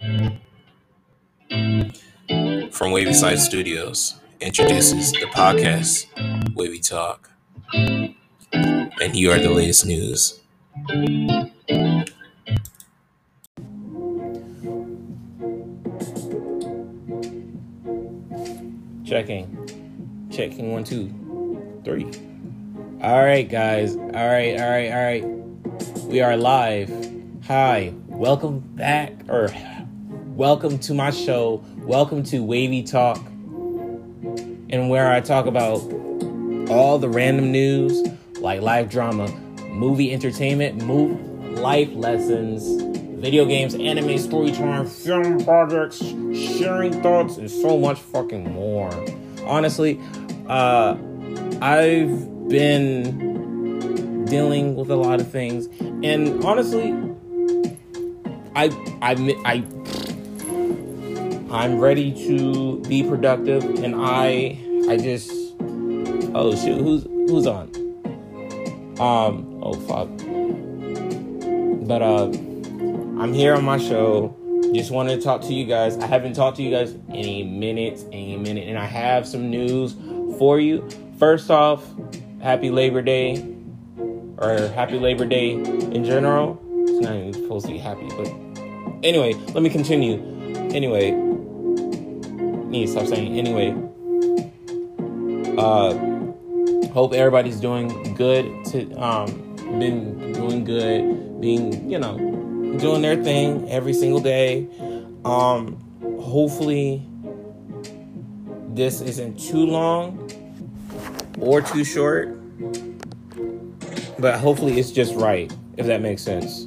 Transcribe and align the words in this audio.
from 0.00 0.40
Wavy 2.90 3.12
Side 3.12 3.38
Studios 3.38 4.18
introduces 4.40 5.12
the 5.12 5.26
podcast 5.26 6.06
Wavy 6.54 6.78
Talk. 6.78 7.30
And 7.74 9.14
here 9.14 9.32
are 9.32 9.38
the 9.38 9.50
latest 9.50 9.84
news. 9.84 10.40
Checking. 19.04 20.28
Checking 20.32 20.72
one, 20.72 20.84
two, 20.84 21.12
three. 21.84 22.06
All 23.02 23.22
right, 23.22 23.46
guys. 23.46 23.96
All 23.96 24.02
right, 24.06 24.58
all 24.58 24.70
right, 24.70 24.90
all 24.90 25.02
right. 25.02 25.24
We 26.06 26.22
are 26.22 26.36
live. 26.38 26.90
Hi. 27.46 27.92
Welcome 28.06 28.60
back, 28.60 29.12
or 29.28 29.48
welcome 30.40 30.78
to 30.78 30.94
my 30.94 31.10
show. 31.10 31.62
Welcome 31.80 32.22
to 32.22 32.42
Wavy 32.42 32.82
Talk, 32.82 33.18
and 33.26 34.88
where 34.88 35.12
I 35.12 35.20
talk 35.20 35.44
about 35.44 35.80
all 36.70 36.98
the 36.98 37.10
random 37.10 37.52
news, 37.52 38.08
like 38.38 38.62
live 38.62 38.88
drama, 38.88 39.30
movie 39.68 40.10
entertainment, 40.14 40.82
move, 40.82 41.20
life 41.58 41.90
lessons, 41.92 42.82
video 43.20 43.44
games, 43.44 43.74
anime, 43.74 44.16
storytelling, 44.16 44.86
film 44.86 45.44
projects, 45.44 45.98
sharing 45.98 47.02
thoughts, 47.02 47.36
and 47.36 47.50
so 47.50 47.76
much 47.76 47.98
fucking 48.00 48.50
more. 48.50 48.90
Honestly, 49.44 50.00
uh, 50.48 50.96
I've 51.60 52.48
been 52.48 54.24
dealing 54.24 54.74
with 54.74 54.90
a 54.90 54.96
lot 54.96 55.20
of 55.20 55.30
things, 55.30 55.66
and 56.02 56.42
honestly, 56.42 56.94
I 58.56 58.70
I 59.02 59.36
I 59.44 59.64
I'm 61.50 61.78
ready 61.78 62.12
to 62.26 62.80
be 62.88 63.02
productive, 63.02 63.64
and 63.82 63.94
I 63.96 64.58
I 64.88 64.96
just 64.96 65.30
oh 66.34 66.54
shoot 66.54 66.78
who's 66.78 67.02
who's 67.02 67.46
on 67.46 67.70
um 69.00 69.60
oh 69.62 69.74
fuck 69.88 70.08
but 71.88 72.02
uh 72.02 72.26
I'm 73.20 73.34
here 73.34 73.54
on 73.54 73.64
my 73.64 73.76
show. 73.76 74.34
Just 74.72 74.90
wanted 74.90 75.16
to 75.16 75.22
talk 75.22 75.42
to 75.42 75.52
you 75.52 75.66
guys. 75.66 75.98
I 75.98 76.06
haven't 76.06 76.34
talked 76.34 76.56
to 76.56 76.62
you 76.62 76.70
guys 76.70 76.92
in 76.92 77.26
a 77.26 77.42
minute, 77.42 78.02
a 78.12 78.36
minute, 78.36 78.66
and 78.66 78.78
I 78.78 78.86
have 78.86 79.26
some 79.26 79.50
news 79.50 79.94
for 80.38 80.58
you. 80.58 80.88
First 81.18 81.50
off, 81.50 81.84
happy 82.40 82.70
Labor 82.70 83.02
Day, 83.02 83.44
or 84.38 84.68
happy 84.68 84.98
Labor 84.98 85.26
Day 85.26 85.50
in 85.50 86.04
general. 86.04 86.58
It's 86.88 87.00
not 87.00 87.14
even 87.14 87.34
supposed 87.34 87.66
to 87.66 87.72
be 87.72 87.78
happy, 87.78 88.08
but 88.16 88.28
anyway, 89.02 89.34
let 89.52 89.62
me 89.62 89.68
continue. 89.68 90.14
Anyway, 90.72 91.10
need 92.70 92.86
to 92.86 92.92
stop 92.92 93.06
saying 93.06 93.38
anyway. 93.38 93.74
Uh, 95.58 95.92
hope 96.92 97.12
everybody's 97.12 97.60
doing 97.60 98.14
good. 98.14 98.64
To 98.66 98.92
um, 98.94 99.50
been 99.78 100.32
doing 100.32 100.64
good, 100.64 101.40
being 101.40 101.90
you 101.90 101.98
know 101.98 102.16
doing 102.78 103.02
their 103.02 103.22
thing 103.22 103.68
every 103.68 103.92
single 103.92 104.20
day. 104.20 104.68
Um, 105.24 105.76
hopefully, 106.20 107.02
this 108.68 109.00
isn't 109.00 109.38
too 109.38 109.66
long 109.66 110.30
or 111.38 111.60
too 111.60 111.84
short, 111.84 112.38
but 114.18 114.38
hopefully, 114.38 114.78
it's 114.78 114.90
just 114.90 115.14
right, 115.14 115.52
if 115.76 115.86
that 115.86 116.00
makes 116.00 116.22
sense. 116.22 116.66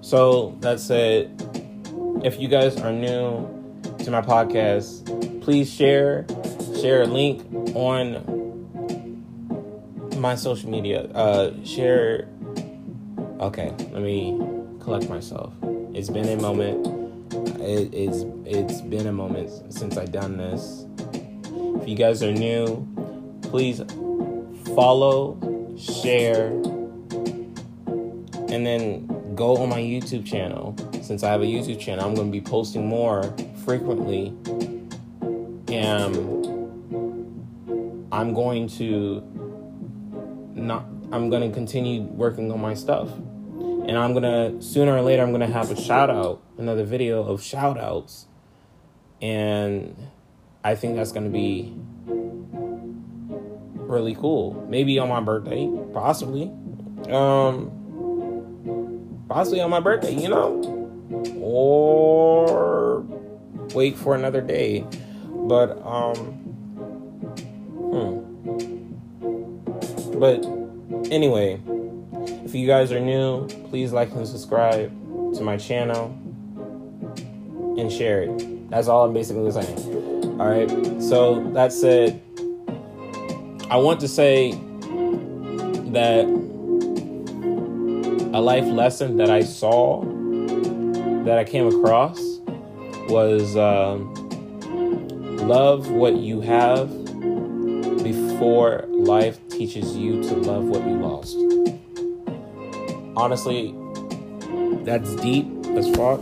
So, 0.00 0.56
that 0.60 0.80
said, 0.80 1.30
if 2.24 2.40
you 2.40 2.48
guys 2.48 2.78
are 2.80 2.92
new 2.92 3.46
to 3.98 4.10
my 4.10 4.22
podcast, 4.22 4.97
please 5.48 5.72
share, 5.72 6.26
share 6.78 7.00
a 7.00 7.06
link 7.06 7.42
on 7.74 8.20
my 10.20 10.34
social 10.34 10.68
media. 10.68 11.04
Uh, 11.04 11.54
share. 11.64 12.28
Okay, 13.40 13.70
let 13.90 14.02
me 14.02 14.38
collect 14.78 15.08
myself. 15.08 15.54
It's 15.94 16.10
been 16.10 16.28
a 16.28 16.36
moment. 16.42 16.86
It, 17.62 17.94
it's 17.94 18.26
it's 18.44 18.82
been 18.82 19.06
a 19.06 19.12
moment 19.12 19.72
since 19.72 19.96
I've 19.96 20.12
done 20.12 20.36
this. 20.36 20.84
If 21.80 21.88
you 21.88 21.96
guys 21.96 22.22
are 22.22 22.30
new, 22.30 22.86
please 23.40 23.80
follow, 24.74 25.38
share, 25.78 26.48
and 28.52 28.66
then 28.66 29.34
go 29.34 29.56
on 29.56 29.70
my 29.70 29.80
YouTube 29.80 30.26
channel. 30.26 30.76
Since 31.00 31.22
I 31.22 31.30
have 31.30 31.40
a 31.40 31.46
YouTube 31.46 31.80
channel, 31.80 32.04
I'm 32.04 32.14
going 32.14 32.30
to 32.30 32.32
be 32.32 32.42
posting 32.42 32.86
more 32.86 33.34
frequently, 33.64 34.34
and 35.70 36.16
I'm 38.12 38.34
going 38.34 38.68
to 38.78 39.22
not. 40.54 40.84
I'm 41.10 41.30
going 41.30 41.48
to 41.48 41.54
continue 41.54 42.02
working 42.02 42.52
on 42.52 42.60
my 42.60 42.74
stuff 42.74 43.08
and 43.88 43.96
I'm 43.96 44.12
gonna 44.12 44.60
sooner 44.60 44.94
or 44.94 45.00
later 45.00 45.22
I'm 45.22 45.32
gonna 45.32 45.46
have 45.46 45.70
a 45.70 45.80
shout 45.80 46.10
out, 46.10 46.42
another 46.58 46.84
video 46.84 47.22
of 47.24 47.42
shout 47.42 47.78
outs. 47.78 48.26
And 49.22 49.96
I 50.62 50.74
think 50.74 50.96
that's 50.96 51.10
gonna 51.10 51.30
be 51.30 51.74
really 53.74 54.14
cool. 54.14 54.66
Maybe 54.68 54.98
on 54.98 55.08
my 55.08 55.20
birthday, 55.20 55.70
possibly. 55.94 56.52
Um 57.10 57.72
possibly 59.26 59.62
on 59.62 59.70
my 59.70 59.80
birthday, 59.80 60.14
you 60.14 60.28
know. 60.28 60.60
Or 61.40 63.06
wait 63.74 63.96
for 63.96 64.14
another 64.14 64.42
day. 64.42 64.84
But 65.48 65.80
um 65.84 66.16
hmm. 67.90 68.28
But 70.18 70.44
anyway, 71.10 71.60
if 72.44 72.54
you 72.54 72.66
guys 72.66 72.92
are 72.92 73.00
new, 73.00 73.46
please 73.70 73.92
like 73.92 74.10
and 74.12 74.26
subscribe 74.26 74.90
to 75.34 75.42
my 75.42 75.56
channel 75.56 76.06
and 77.78 77.90
share 77.90 78.22
it. 78.22 78.70
That's 78.70 78.88
all 78.88 79.06
I'm 79.06 79.14
basically 79.14 79.50
saying. 79.50 80.40
All 80.40 80.48
right. 80.48 80.68
So 81.02 81.50
that 81.52 81.72
said, 81.72 82.20
I 83.70 83.76
want 83.76 84.00
to 84.00 84.08
say 84.08 84.52
that 85.92 86.24
a 88.34 88.40
life 88.40 88.66
lesson 88.66 89.16
that 89.16 89.30
I 89.30 89.42
saw, 89.42 90.04
that 91.24 91.38
I 91.38 91.44
came 91.44 91.66
across, 91.66 92.18
was 93.08 93.56
um, 93.56 94.27
love 95.38 95.90
what 95.90 96.16
you 96.16 96.40
have 96.40 96.88
before 98.02 98.84
life 98.88 99.38
teaches 99.48 99.96
you 99.96 100.22
to 100.22 100.34
love 100.34 100.64
what 100.64 100.86
you 100.86 100.94
lost 100.94 101.36
honestly, 103.18 103.74
that's 104.84 105.14
deep 105.16 105.46
as 105.76 105.90
fuck. 105.96 106.20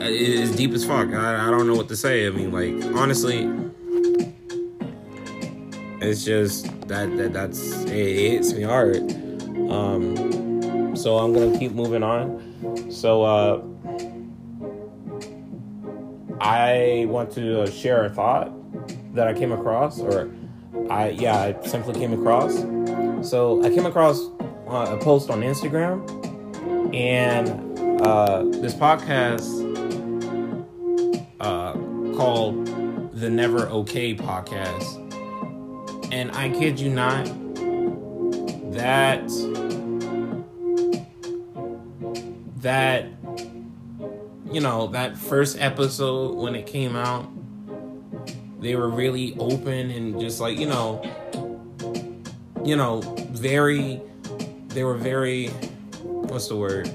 It 0.00 0.10
is 0.10 0.56
deep 0.56 0.72
as 0.72 0.84
fuck. 0.84 1.08
I, 1.12 1.46
I 1.46 1.50
don't 1.50 1.66
know 1.66 1.76
what 1.76 1.88
to 1.88 1.96
say. 1.96 2.26
I 2.26 2.30
mean, 2.30 2.50
like, 2.50 2.96
honestly, 2.96 3.48
it's 6.00 6.24
just 6.24 6.64
that 6.88 7.16
that 7.18 7.32
that's 7.32 7.84
it, 7.84 7.90
it 7.90 8.30
hits 8.32 8.52
me 8.52 8.62
hard. 8.62 8.96
Um, 9.70 10.96
so 10.96 11.18
I'm 11.18 11.32
gonna 11.32 11.56
keep 11.58 11.72
moving 11.72 12.02
on. 12.02 12.90
So 12.90 13.22
uh, 13.22 13.62
I 16.42 17.06
want 17.08 17.30
to 17.34 17.70
share 17.70 18.04
a 18.04 18.10
thought 18.10 18.50
that 19.14 19.28
I 19.28 19.32
came 19.32 19.52
across, 19.52 20.00
or 20.00 20.28
I 20.90 21.10
yeah, 21.10 21.40
I 21.40 21.66
simply 21.66 21.94
came 21.94 22.12
across. 22.12 22.58
So 23.28 23.64
I 23.64 23.70
came 23.70 23.86
across 23.86 24.18
uh, 24.68 24.96
a 24.98 24.98
post 24.98 25.30
on 25.30 25.42
Instagram, 25.42 26.02
and 26.92 28.02
uh, 28.04 28.42
this 28.42 28.74
podcast 28.74 29.46
uh, 31.38 31.74
called 32.16 32.66
the 33.12 33.30
Never 33.30 33.68
Okay 33.68 34.12
Podcast. 34.12 34.98
And 36.12 36.32
I 36.32 36.50
kid 36.50 36.80
you 36.80 36.90
not, 36.90 37.26
that 38.72 39.28
that 42.62 43.21
you 44.52 44.60
know 44.60 44.88
that 44.88 45.16
first 45.16 45.58
episode 45.58 46.34
when 46.36 46.54
it 46.54 46.66
came 46.66 46.94
out 46.96 47.28
they 48.60 48.76
were 48.76 48.88
really 48.88 49.34
open 49.38 49.90
and 49.90 50.20
just 50.20 50.40
like 50.40 50.58
you 50.58 50.66
know 50.66 51.02
you 52.64 52.76
know 52.76 53.00
very 53.32 54.00
they 54.68 54.84
were 54.84 54.96
very 54.96 55.48
what's 56.02 56.48
the 56.48 56.56
word? 56.56 56.90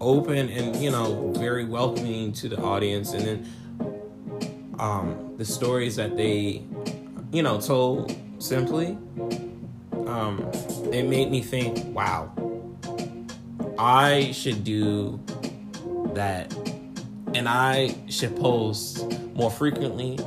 Open 0.00 0.48
and 0.50 0.76
you 0.76 0.90
know 0.90 1.32
very 1.36 1.64
welcoming 1.64 2.32
to 2.34 2.48
the 2.48 2.60
audience. 2.60 3.12
And 3.12 3.22
then 3.26 4.76
um 4.78 5.34
the 5.36 5.44
stories 5.44 5.96
that 5.96 6.16
they 6.16 6.62
you 7.32 7.42
know 7.42 7.60
told 7.60 8.14
simply 8.38 8.98
um 10.06 10.48
it 10.92 11.04
made 11.04 11.30
me 11.30 11.40
think 11.40 11.78
wow 11.94 12.30
i 13.84 14.32
should 14.32 14.64
do 14.64 15.20
that 16.14 16.52
and 17.34 17.48
I 17.48 17.94
should 18.08 18.36
post 18.36 19.04
more 19.34 19.50
frequently. 19.50 20.18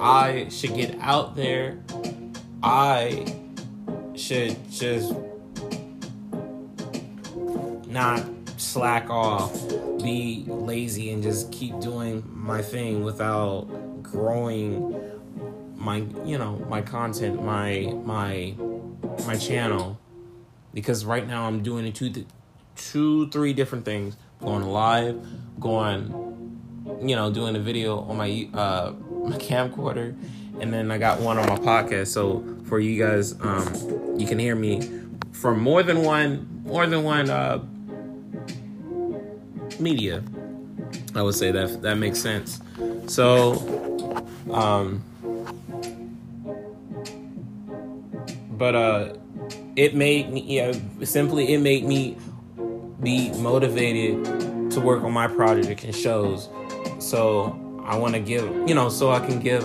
I 0.00 0.48
should 0.50 0.74
get 0.74 0.96
out 1.00 1.34
there. 1.34 1.78
I 2.62 3.34
should 4.14 4.56
just 4.70 5.14
not 7.86 8.24
slack 8.58 9.08
off, 9.08 9.52
be 10.02 10.44
lazy, 10.46 11.10
and 11.12 11.22
just 11.22 11.50
keep 11.50 11.80
doing 11.80 12.22
my 12.30 12.60
thing 12.60 13.02
without 13.02 13.66
growing 14.02 14.94
my 15.76 16.04
you 16.26 16.36
know 16.36 16.56
my 16.68 16.82
content 16.82 17.42
my 17.42 17.90
my 18.04 18.54
my 19.26 19.34
channel 19.36 19.98
because 20.74 21.06
right 21.06 21.26
now 21.26 21.46
i'm 21.46 21.62
doing 21.62 21.86
it 21.86 21.94
two 21.94 22.10
two 22.76 23.28
three 23.30 23.52
different 23.52 23.84
things. 23.84 24.16
Going 24.40 24.64
live 24.64 25.24
going 25.58 26.26
you 27.02 27.14
know 27.14 27.30
doing 27.30 27.54
a 27.56 27.60
video 27.60 28.00
on 28.00 28.16
my 28.16 28.48
uh 28.54 28.92
my 29.24 29.36
camcorder 29.36 30.16
and 30.60 30.72
then 30.72 30.90
i 30.90 30.96
got 30.96 31.20
one 31.20 31.38
on 31.38 31.46
my 31.46 31.56
podcast 31.56 32.08
so 32.08 32.42
for 32.64 32.80
you 32.80 32.98
guys 32.98 33.38
um 33.42 34.18
you 34.18 34.26
can 34.26 34.38
hear 34.38 34.56
me 34.56 34.80
from 35.32 35.60
more 35.60 35.82
than 35.82 36.02
one 36.02 36.62
more 36.64 36.86
than 36.86 37.04
one 37.04 37.28
uh 37.28 37.62
media. 39.80 40.22
I 41.14 41.22
would 41.22 41.34
say 41.34 41.50
that 41.50 41.82
that 41.82 41.96
makes 41.96 42.20
sense. 42.20 42.60
So 43.06 43.54
um 44.52 45.02
but 48.50 48.74
uh 48.74 49.14
it 49.76 49.94
made 49.94 50.30
me 50.30 50.42
yeah 50.42 50.72
simply 51.02 51.52
it 51.52 51.58
made 51.58 51.84
me 51.84 52.16
be 53.00 53.30
motivated 53.32 54.70
to 54.70 54.80
work 54.80 55.02
on 55.02 55.12
my 55.12 55.26
project 55.26 55.84
and 55.84 55.94
shows. 55.94 56.48
So 56.98 57.58
i 57.90 57.96
want 57.96 58.14
to 58.14 58.20
give 58.20 58.44
you 58.68 58.74
know 58.74 58.88
so 58.88 59.10
i 59.10 59.18
can 59.18 59.40
give 59.40 59.64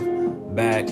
back 0.56 0.88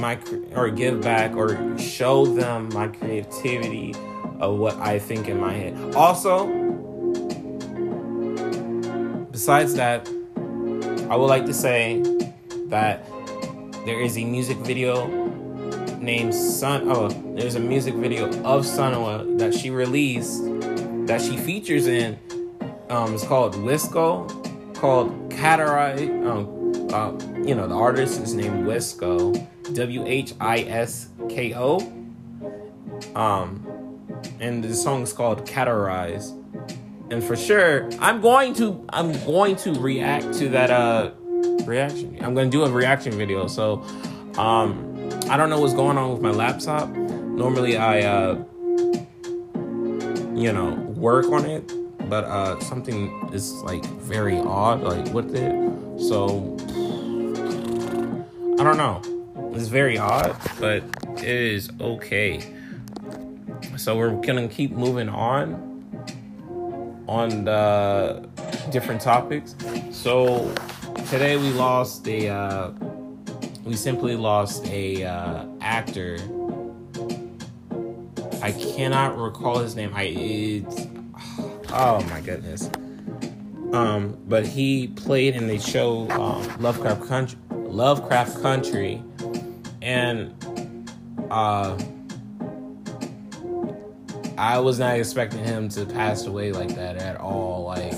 my 0.00 0.18
or 0.54 0.70
give 0.70 1.00
back 1.02 1.34
or 1.36 1.76
show 1.78 2.24
them 2.24 2.68
my 2.72 2.88
creativity 2.88 3.94
of 4.40 4.56
what 4.56 4.74
i 4.76 4.98
think 4.98 5.28
in 5.28 5.38
my 5.38 5.52
head. 5.52 5.94
Also 5.94 6.46
besides 9.30 9.74
that 9.74 10.08
i 11.10 11.16
would 11.16 11.26
like 11.26 11.44
to 11.44 11.54
say 11.54 12.00
that 12.68 13.04
there 13.84 14.00
is 14.00 14.16
a 14.16 14.24
music 14.24 14.56
video 14.58 15.06
named 16.08 16.34
Sun. 16.34 16.90
Oh, 16.90 17.08
there's 17.36 17.56
a 17.56 17.60
music 17.60 17.92
video 17.92 18.28
of 18.28 18.64
Sunwa 18.64 19.38
that 19.38 19.52
she 19.52 19.68
released 19.68 20.42
that 21.06 21.20
she 21.20 21.36
features 21.36 21.86
in. 21.86 22.18
Um, 22.88 23.12
it's 23.12 23.26
called 23.26 23.54
Wisco, 23.56 24.26
called 24.74 25.30
Catarite. 25.30 26.08
Um, 26.26 26.88
uh, 26.90 27.12
you 27.46 27.54
know 27.54 27.68
the 27.68 27.74
artist 27.74 28.22
is 28.22 28.32
named 28.32 28.66
Wisco, 28.66 29.36
W 29.74 30.06
H 30.06 30.32
I 30.40 30.60
S 30.60 31.10
K 31.28 31.52
O. 31.54 31.76
Um, 33.14 33.46
and 34.40 34.64
the 34.64 34.72
song 34.72 35.02
is 35.02 35.12
called 35.12 35.46
Categorize. 35.46 36.32
And 37.10 37.22
for 37.22 37.36
sure, 37.36 37.86
I'm 38.00 38.22
going 38.22 38.54
to 38.54 38.82
I'm 38.88 39.12
going 39.26 39.56
to 39.56 39.74
react 39.74 40.32
to 40.38 40.48
that 40.48 40.70
uh 40.70 41.10
reaction. 41.66 42.16
I'm 42.22 42.32
going 42.32 42.50
to 42.50 42.56
do 42.56 42.64
a 42.64 42.70
reaction 42.70 43.12
video. 43.12 43.46
So, 43.46 43.84
um, 44.38 44.87
I 45.30 45.36
don't 45.36 45.50
know 45.50 45.60
what's 45.60 45.74
going 45.74 45.98
on 45.98 46.10
with 46.10 46.22
my 46.22 46.30
laptop. 46.30 46.88
Normally 46.88 47.76
I 47.76 48.00
uh 48.00 48.42
you 50.34 50.52
know, 50.52 50.74
work 50.96 51.26
on 51.26 51.44
it, 51.44 51.70
but 52.08 52.24
uh 52.24 52.58
something 52.60 53.28
is 53.34 53.52
like 53.62 53.84
very 54.00 54.38
odd 54.38 54.80
like 54.80 55.12
with 55.12 55.34
it. 55.36 55.52
So 56.00 56.56
I 58.58 58.64
don't 58.64 58.78
know. 58.78 59.02
It's 59.54 59.68
very 59.68 59.98
odd, 59.98 60.34
but 60.58 60.82
it 61.18 61.24
is 61.24 61.68
okay. 61.78 62.40
So 63.76 63.98
we're 63.98 64.18
gonna 64.22 64.48
keep 64.48 64.70
moving 64.70 65.10
on 65.10 65.66
on 67.06 67.44
the 67.44 68.26
different 68.70 69.02
topics. 69.02 69.54
So 69.90 70.54
today 71.10 71.36
we 71.36 71.50
lost 71.50 72.08
a 72.08 72.28
uh 72.28 72.70
we 73.68 73.76
simply 73.76 74.16
lost 74.16 74.66
a 74.68 75.04
uh, 75.04 75.44
actor. 75.60 76.16
I 78.40 78.52
cannot 78.52 79.18
recall 79.18 79.58
his 79.58 79.76
name. 79.76 79.92
I 79.94 80.04
it's 80.04 80.86
oh 81.70 82.02
my 82.08 82.22
goodness. 82.22 82.70
Um, 83.74 84.16
but 84.26 84.46
he 84.46 84.88
played 84.88 85.36
in 85.36 85.46
the 85.48 85.58
show 85.58 86.08
um, 86.12 86.62
Lovecraft 86.62 87.06
Country, 87.06 87.38
Lovecraft 87.50 88.40
Country, 88.40 89.02
and 89.82 90.34
uh, 91.30 91.78
I 94.38 94.58
was 94.60 94.78
not 94.78 94.96
expecting 94.96 95.44
him 95.44 95.68
to 95.70 95.84
pass 95.84 96.24
away 96.24 96.52
like 96.52 96.74
that 96.76 96.96
at 96.96 97.20
all. 97.20 97.64
Like, 97.64 97.92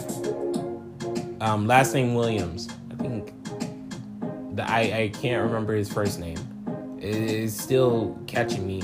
um, 1.40 1.68
last 1.68 1.94
name 1.94 2.14
Williams. 2.14 2.68
I 4.68 5.02
I, 5.02 5.08
can't 5.08 5.44
remember 5.44 5.74
his 5.74 5.92
first 5.92 6.18
name. 6.18 6.38
It 7.00 7.14
is 7.14 7.58
still 7.58 8.18
catching 8.26 8.66
me. 8.66 8.82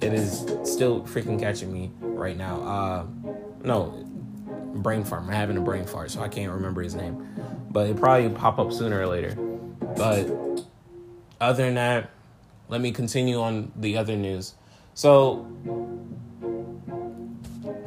It 0.00 0.12
is 0.12 0.40
still 0.64 1.02
freaking 1.02 1.38
catching 1.38 1.72
me 1.72 1.90
right 2.00 2.36
now. 2.36 2.60
Uh, 2.62 3.06
no, 3.62 4.04
brain 4.74 5.04
fart. 5.04 5.22
I'm 5.22 5.28
having 5.28 5.56
a 5.56 5.60
brain 5.60 5.84
fart, 5.84 6.10
so 6.10 6.20
I 6.20 6.28
can't 6.28 6.52
remember 6.52 6.82
his 6.82 6.94
name. 6.94 7.26
But 7.70 7.88
it 7.88 7.96
probably 7.96 8.28
pop 8.30 8.58
up 8.58 8.72
sooner 8.72 9.00
or 9.00 9.06
later. 9.06 9.34
But 9.96 10.26
other 11.40 11.64
than 11.64 11.74
that, 11.74 12.10
let 12.68 12.80
me 12.80 12.92
continue 12.92 13.40
on 13.40 13.72
the 13.76 13.96
other 13.96 14.16
news. 14.16 14.54
So 14.94 15.46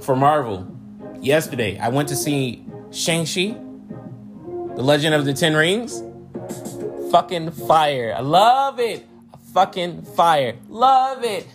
for 0.01 0.15
Marvel, 0.15 0.67
yesterday 1.21 1.77
I 1.79 1.89
went 1.89 2.09
to 2.09 2.15
see 2.15 2.65
Shang-Chi, 2.91 3.57
The 4.75 4.83
Legend 4.83 5.15
of 5.15 5.25
the 5.25 5.33
Ten 5.33 5.55
Rings 5.55 6.03
fucking 7.12 7.51
fire. 7.51 8.13
I 8.18 8.21
love 8.21 8.80
it. 8.80 9.06
Fucking 9.54 10.04
fire. 10.04 10.56
Love 10.69 11.24
it. 11.24 11.48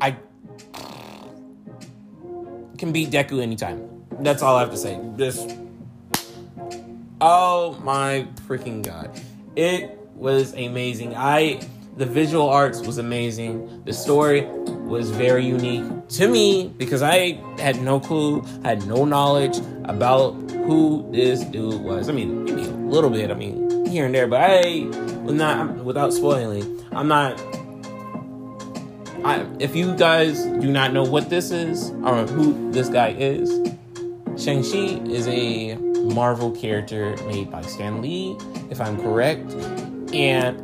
I 0.00 0.16
can 2.78 2.92
beat 2.92 3.10
Deku 3.10 3.42
anytime. 3.42 3.88
That's 4.20 4.42
all 4.42 4.56
I 4.56 4.60
have 4.60 4.70
to 4.70 4.76
say. 4.76 5.00
Just 5.16 5.56
Oh 7.20 7.78
my 7.82 8.26
freaking 8.46 8.82
god. 8.82 9.10
It 9.56 9.98
was 10.14 10.52
amazing. 10.54 11.14
I 11.16 11.60
the 11.96 12.06
visual 12.06 12.48
arts 12.48 12.80
was 12.80 12.98
amazing. 12.98 13.84
The 13.84 13.92
story 13.92 14.46
was 14.84 15.10
very 15.10 15.46
unique 15.46 16.08
to 16.08 16.28
me 16.28 16.74
because 16.76 17.02
I 17.02 17.40
had 17.58 17.80
no 17.80 18.00
clue, 18.00 18.42
had 18.64 18.86
no 18.86 19.04
knowledge 19.04 19.58
about 19.84 20.32
who 20.50 21.08
this 21.12 21.44
dude 21.44 21.80
was. 21.82 22.08
I 22.08 22.12
mean, 22.12 22.44
maybe 22.44 22.62
a 22.62 22.72
little 22.72 23.10
bit. 23.10 23.30
I 23.30 23.34
mean, 23.34 23.68
here 23.94 24.06
and 24.06 24.14
there, 24.14 24.26
but 24.26 24.40
I 24.40 24.80
not 25.22 25.84
without 25.84 26.12
spoiling. 26.12 26.84
I'm 26.90 27.06
not. 27.06 27.40
I, 29.24 29.46
if 29.60 29.76
you 29.76 29.94
guys 29.94 30.42
do 30.42 30.70
not 30.70 30.92
know 30.92 31.04
what 31.04 31.30
this 31.30 31.52
is 31.52 31.90
or 32.04 32.26
who 32.26 32.72
this 32.72 32.88
guy 32.88 33.10
is, 33.10 33.48
Shang-Chi 34.36 35.00
is 35.08 35.28
a 35.28 35.76
Marvel 35.76 36.50
character 36.50 37.16
made 37.28 37.50
by 37.52 37.62
Stan 37.62 38.02
Lee, 38.02 38.36
if 38.68 38.80
I'm 38.80 39.00
correct. 39.00 39.52
And 40.12 40.58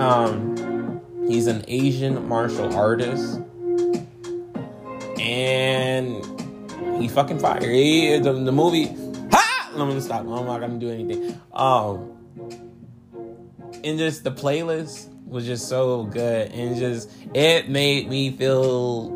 um, 0.00 1.02
he's 1.26 1.48
an 1.48 1.64
Asian 1.66 2.28
martial 2.28 2.74
artist. 2.74 3.40
And 5.18 6.24
he 7.00 7.08
fucking 7.08 7.40
fired. 7.40 7.64
He, 7.64 8.18
the, 8.18 8.32
the 8.32 8.52
movie 8.52 8.86
I'm 9.80 9.88
gonna 9.88 10.00
stop. 10.00 10.20
I'm 10.20 10.26
not 10.26 10.60
gonna 10.60 10.78
do 10.78 10.90
anything. 10.90 11.40
Um, 11.52 12.12
and 13.84 13.98
just 13.98 14.24
the 14.24 14.32
playlist 14.32 15.08
was 15.26 15.46
just 15.46 15.68
so 15.68 16.04
good, 16.04 16.52
and 16.52 16.76
just 16.76 17.10
it 17.34 17.68
made 17.68 18.08
me 18.08 18.30
feel 18.30 19.10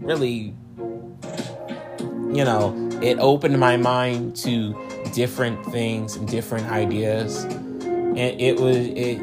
really, 0.00 0.54
you 0.78 2.44
know, 2.44 2.90
it 3.02 3.18
opened 3.18 3.58
my 3.58 3.76
mind 3.76 4.36
to 4.36 4.76
different 5.14 5.64
things 5.66 6.16
and 6.16 6.28
different 6.28 6.68
ideas, 6.70 7.44
and 7.44 8.18
it 8.18 8.60
was 8.60 8.76
it. 8.76 9.20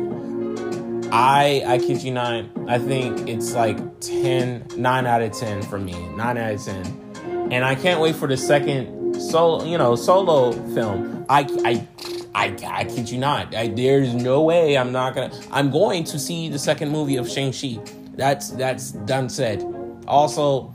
I 1.11 1.63
I 1.65 1.77
kid 1.77 2.03
you 2.03 2.11
not. 2.11 2.45
I 2.67 2.79
think 2.79 3.29
it's 3.29 3.53
like 3.53 3.77
10, 4.01 4.67
9 4.75 5.05
out 5.05 5.21
of 5.21 5.31
10 5.31 5.61
for 5.61 5.77
me. 5.77 5.93
9 5.93 6.37
out 6.37 6.51
of 6.51 6.63
10. 6.63 7.49
And 7.51 7.63
I 7.63 7.75
can't 7.75 8.01
wait 8.01 8.15
for 8.15 8.27
the 8.27 8.37
second 8.37 8.94
solo, 9.19 9.63
you 9.65 9.77
know, 9.77 9.95
solo 9.95 10.51
film. 10.73 11.25
I, 11.29 11.47
I, 11.63 11.87
I, 12.35 12.55
I 12.65 12.83
kid 12.83 13.09
you 13.09 13.17
not. 13.17 13.55
I, 13.55 13.69
there's 13.69 14.13
no 14.13 14.41
way 14.41 14.77
I'm 14.77 14.91
not 14.91 15.15
gonna. 15.15 15.33
I'm 15.51 15.71
going 15.71 16.03
to 16.05 16.19
see 16.19 16.49
the 16.49 16.59
second 16.59 16.91
movie 16.91 17.15
of 17.15 17.29
Shang 17.29 17.51
Chi. 17.51 17.79
That's 18.15 18.49
that's 18.51 18.91
done 18.91 19.29
said. 19.29 19.63
Also, 20.07 20.73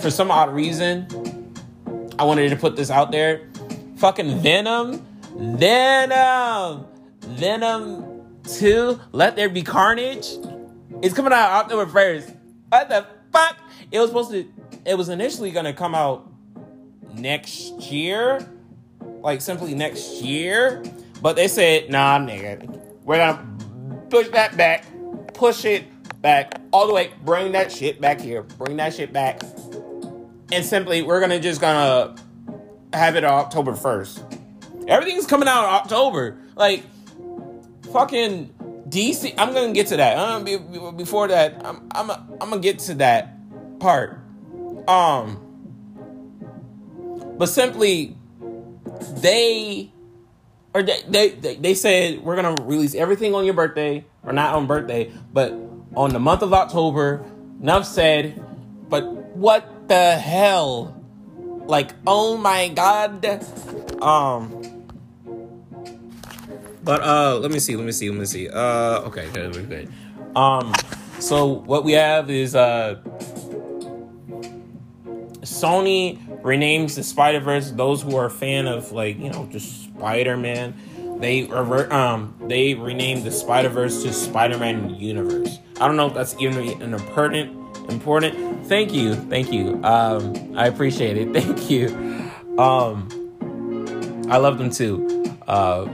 for 0.00 0.10
some 0.10 0.30
odd 0.30 0.54
reason, 0.54 1.06
I 2.18 2.24
wanted 2.24 2.50
to 2.50 2.56
put 2.56 2.76
this 2.76 2.90
out 2.90 3.10
there. 3.10 3.48
Fucking 3.96 4.40
Venom, 4.40 5.04
Venom, 5.36 6.86
Venom 7.20 8.40
Two. 8.44 9.00
Let 9.12 9.36
there 9.36 9.48
be 9.48 9.62
carnage. 9.62 10.28
It's 11.02 11.14
coming 11.14 11.32
out 11.32 11.64
October 11.64 11.86
first. 11.90 12.30
What 12.68 12.88
the 12.88 13.06
fuck? 13.32 13.58
It 13.90 13.98
was 13.98 14.10
supposed 14.10 14.30
to. 14.30 14.46
It 14.84 14.96
was 14.96 15.08
initially 15.08 15.50
gonna 15.50 15.72
come 15.72 15.94
out 15.94 16.30
next 17.16 17.80
year, 17.80 18.46
like 19.20 19.40
simply 19.40 19.74
next 19.74 20.22
year. 20.22 20.82
But 21.22 21.36
they 21.36 21.48
said, 21.48 21.90
nah, 21.90 22.18
nigga, 22.18 22.80
we're 23.04 23.16
gonna 23.16 23.46
push 24.10 24.28
that 24.28 24.56
back, 24.56 24.84
push 25.32 25.64
it 25.64 25.84
back 26.20 26.60
all 26.70 26.86
the 26.86 26.94
way, 26.94 27.10
bring 27.24 27.52
that 27.52 27.72
shit 27.72 28.00
back 28.00 28.20
here, 28.20 28.42
bring 28.42 28.76
that 28.76 28.94
shit 28.94 29.12
back, 29.12 29.42
and 30.52 30.64
simply 30.64 31.02
we're 31.02 31.20
gonna 31.20 31.40
just 31.40 31.60
gonna 31.60 32.14
have 32.92 33.16
it 33.16 33.24
October 33.24 33.72
1st. 33.72 34.88
Everything's 34.88 35.26
coming 35.26 35.48
out 35.48 35.64
in 35.64 35.70
October. 35.70 36.38
Like, 36.56 36.84
fucking 37.92 38.52
DC. 38.88 39.34
I'm 39.38 39.52
gonna 39.54 39.72
get 39.72 39.88
to 39.88 39.96
that. 39.96 40.18
I'm 40.18 40.44
gonna 40.44 40.58
be, 40.58 40.96
before 40.96 41.28
that. 41.28 41.64
I'm 41.64 41.88
I'm 41.92 42.10
I'm 42.10 42.50
gonna 42.50 42.58
get 42.58 42.78
to 42.80 42.94
that 42.94 43.38
part. 43.80 44.18
Um, 44.88 45.43
but 47.36 47.46
simply 47.46 48.16
they 49.16 49.92
or 50.74 50.82
they, 50.82 51.30
they 51.30 51.56
they 51.56 51.74
said 51.74 52.20
we're 52.20 52.36
gonna 52.36 52.62
release 52.62 52.94
everything 52.94 53.34
on 53.34 53.44
your 53.44 53.54
birthday 53.54 54.04
or 54.22 54.32
not 54.32 54.54
on 54.54 54.66
birthday, 54.66 55.12
but 55.32 55.52
on 55.96 56.12
the 56.12 56.20
month 56.20 56.42
of 56.42 56.52
October. 56.52 57.24
Enough 57.60 57.86
said. 57.86 58.42
But 58.88 59.06
what 59.36 59.88
the 59.88 60.16
hell? 60.16 61.00
Like, 61.66 61.92
oh 62.06 62.36
my 62.36 62.68
god. 62.68 63.24
Um. 64.02 64.60
But 66.82 67.00
uh, 67.00 67.38
let 67.38 67.50
me 67.50 67.58
see, 67.58 67.76
let 67.76 67.86
me 67.86 67.92
see, 67.92 68.10
let 68.10 68.18
me 68.18 68.26
see. 68.26 68.48
Uh, 68.48 69.00
okay, 69.08 69.26
good, 69.32 69.56
we're 69.56 69.62
good. 69.62 69.90
Um, 70.36 70.74
so 71.18 71.46
what 71.46 71.82
we 71.82 71.92
have 71.92 72.28
is 72.28 72.54
uh, 72.54 73.00
Sony 75.62 76.18
renames 76.42 76.96
the 76.96 77.02
Spider 77.02 77.40
Verse. 77.40 77.70
Those 77.70 78.02
who 78.02 78.16
are 78.16 78.26
a 78.26 78.30
fan 78.30 78.66
of 78.66 78.92
like 78.92 79.18
you 79.18 79.30
know 79.30 79.46
just 79.46 79.84
Spider 79.84 80.36
Man, 80.36 80.74
they 81.20 81.44
revert 81.44 81.92
um 81.92 82.34
they 82.48 82.74
renamed 82.74 83.24
the 83.24 83.30
Spider 83.30 83.68
Verse 83.68 84.02
to 84.02 84.12
Spider 84.12 84.58
Man 84.58 84.90
Universe. 84.90 85.58
I 85.80 85.86
don't 85.86 85.96
know 85.96 86.08
if 86.08 86.14
that's 86.14 86.34
even 86.38 86.82
an 86.82 86.94
important 86.94 87.64
important. 87.90 88.66
Thank 88.66 88.92
you, 88.92 89.14
thank 89.14 89.52
you. 89.52 89.80
Um, 89.84 90.56
I 90.56 90.66
appreciate 90.66 91.16
it. 91.16 91.32
Thank 91.34 91.70
you. 91.70 91.88
Um, 92.58 93.08
I 94.30 94.38
love 94.38 94.58
them 94.58 94.70
too. 94.70 95.36
Uh, 95.46 95.86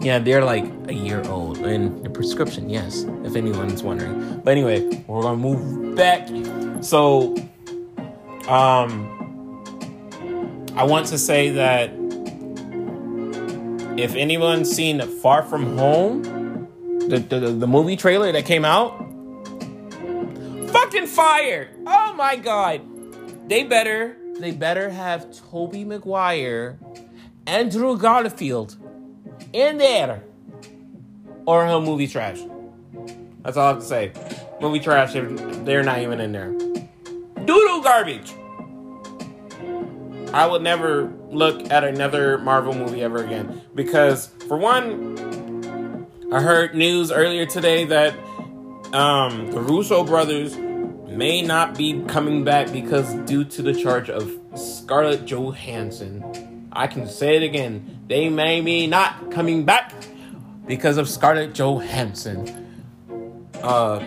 yeah, 0.00 0.18
they're 0.18 0.44
like 0.44 0.64
a 0.88 0.94
year 0.94 1.22
old 1.28 1.58
in 1.58 2.02
the 2.02 2.10
prescription, 2.10 2.70
yes, 2.70 3.04
if 3.24 3.34
anyone's 3.34 3.82
wondering. 3.82 4.40
But 4.44 4.52
anyway, 4.52 5.04
we're 5.06 5.22
gonna 5.22 5.36
move 5.36 5.96
back. 5.96 6.28
So, 6.82 7.34
um, 8.48 9.12
I 10.76 10.84
want 10.84 11.06
to 11.08 11.18
say 11.18 11.50
that 11.50 11.90
if 13.98 14.14
anyone's 14.14 14.70
seen 14.70 15.00
Far 15.00 15.42
From 15.42 15.76
Home, 15.78 16.22
the, 17.08 17.18
the, 17.18 17.40
the 17.40 17.66
movie 17.66 17.96
trailer 17.96 18.30
that 18.32 18.44
came 18.44 18.64
out, 18.64 18.98
fucking 20.70 21.06
fire! 21.06 21.70
Oh 21.86 22.14
my 22.14 22.36
god, 22.36 22.82
they 23.48 23.64
better 23.64 24.16
they 24.38 24.50
better 24.50 24.90
have 24.90 25.34
Tobey 25.50 25.84
Maguire, 25.84 26.78
Andrew 27.46 27.96
Garfield 27.96 28.76
in 29.52 29.78
there, 29.78 30.22
or 31.46 31.64
her 31.66 31.80
movie 31.80 32.06
trash. 32.06 32.40
That's 33.42 33.56
all 33.56 33.66
I 33.66 33.68
have 33.70 33.78
to 33.78 33.84
say. 33.84 34.12
Movie 34.60 34.80
trash 34.80 35.14
if 35.14 35.64
they're 35.64 35.82
not 35.82 36.00
even 36.00 36.20
in 36.20 36.32
there. 36.32 36.52
Doodle 37.46 37.80
garbage. 37.82 38.34
I 40.32 40.46
would 40.46 40.62
never 40.62 41.12
look 41.30 41.70
at 41.70 41.84
another 41.84 42.38
Marvel 42.38 42.74
movie 42.74 43.02
ever 43.02 43.24
again 43.24 43.62
because, 43.74 44.26
for 44.48 44.56
one, 44.56 46.06
I 46.32 46.40
heard 46.40 46.74
news 46.74 47.12
earlier 47.12 47.46
today 47.46 47.84
that 47.84 48.14
um, 48.92 49.50
the 49.52 49.60
Russo 49.60 50.04
brothers 50.04 50.56
may 50.56 51.40
not 51.40 51.78
be 51.78 52.02
coming 52.08 52.44
back 52.44 52.72
because 52.72 53.14
due 53.26 53.44
to 53.44 53.62
the 53.62 53.72
charge 53.72 54.10
of 54.10 54.30
Scarlett 54.56 55.24
Johansson. 55.24 56.68
I 56.72 56.86
can 56.88 57.08
say 57.08 57.36
it 57.36 57.42
again. 57.42 58.00
They 58.08 58.28
may 58.28 58.60
be 58.60 58.86
not 58.86 59.30
coming 59.30 59.64
back 59.64 59.92
because 60.66 60.98
of 60.98 61.08
Scarlett 61.08 61.54
Johansson. 61.54 62.66
Uh, 63.62 64.04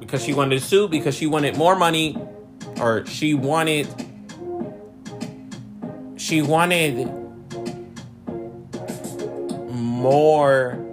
because 0.00 0.24
she 0.24 0.32
wanted 0.32 0.60
to 0.60 0.64
sue, 0.64 0.88
because 0.88 1.16
she 1.16 1.26
wanted 1.26 1.56
more 1.56 1.76
money, 1.76 2.16
or 2.80 3.06
she 3.06 3.34
wanted 3.34 3.86
she 6.16 6.42
wanted 6.42 7.08
more 9.70 10.84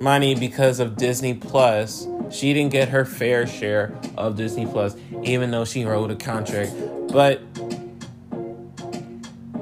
money 0.00 0.34
because 0.34 0.80
of 0.80 0.96
Disney 0.96 1.34
Plus. 1.34 2.06
She 2.30 2.52
didn't 2.52 2.72
get 2.72 2.88
her 2.90 3.04
fair 3.04 3.46
share 3.46 3.98
of 4.16 4.36
Disney 4.36 4.66
Plus, 4.66 4.96
even 5.22 5.50
though 5.50 5.64
she 5.64 5.84
wrote 5.84 6.10
a 6.10 6.16
contract. 6.16 6.72
But 7.12 7.40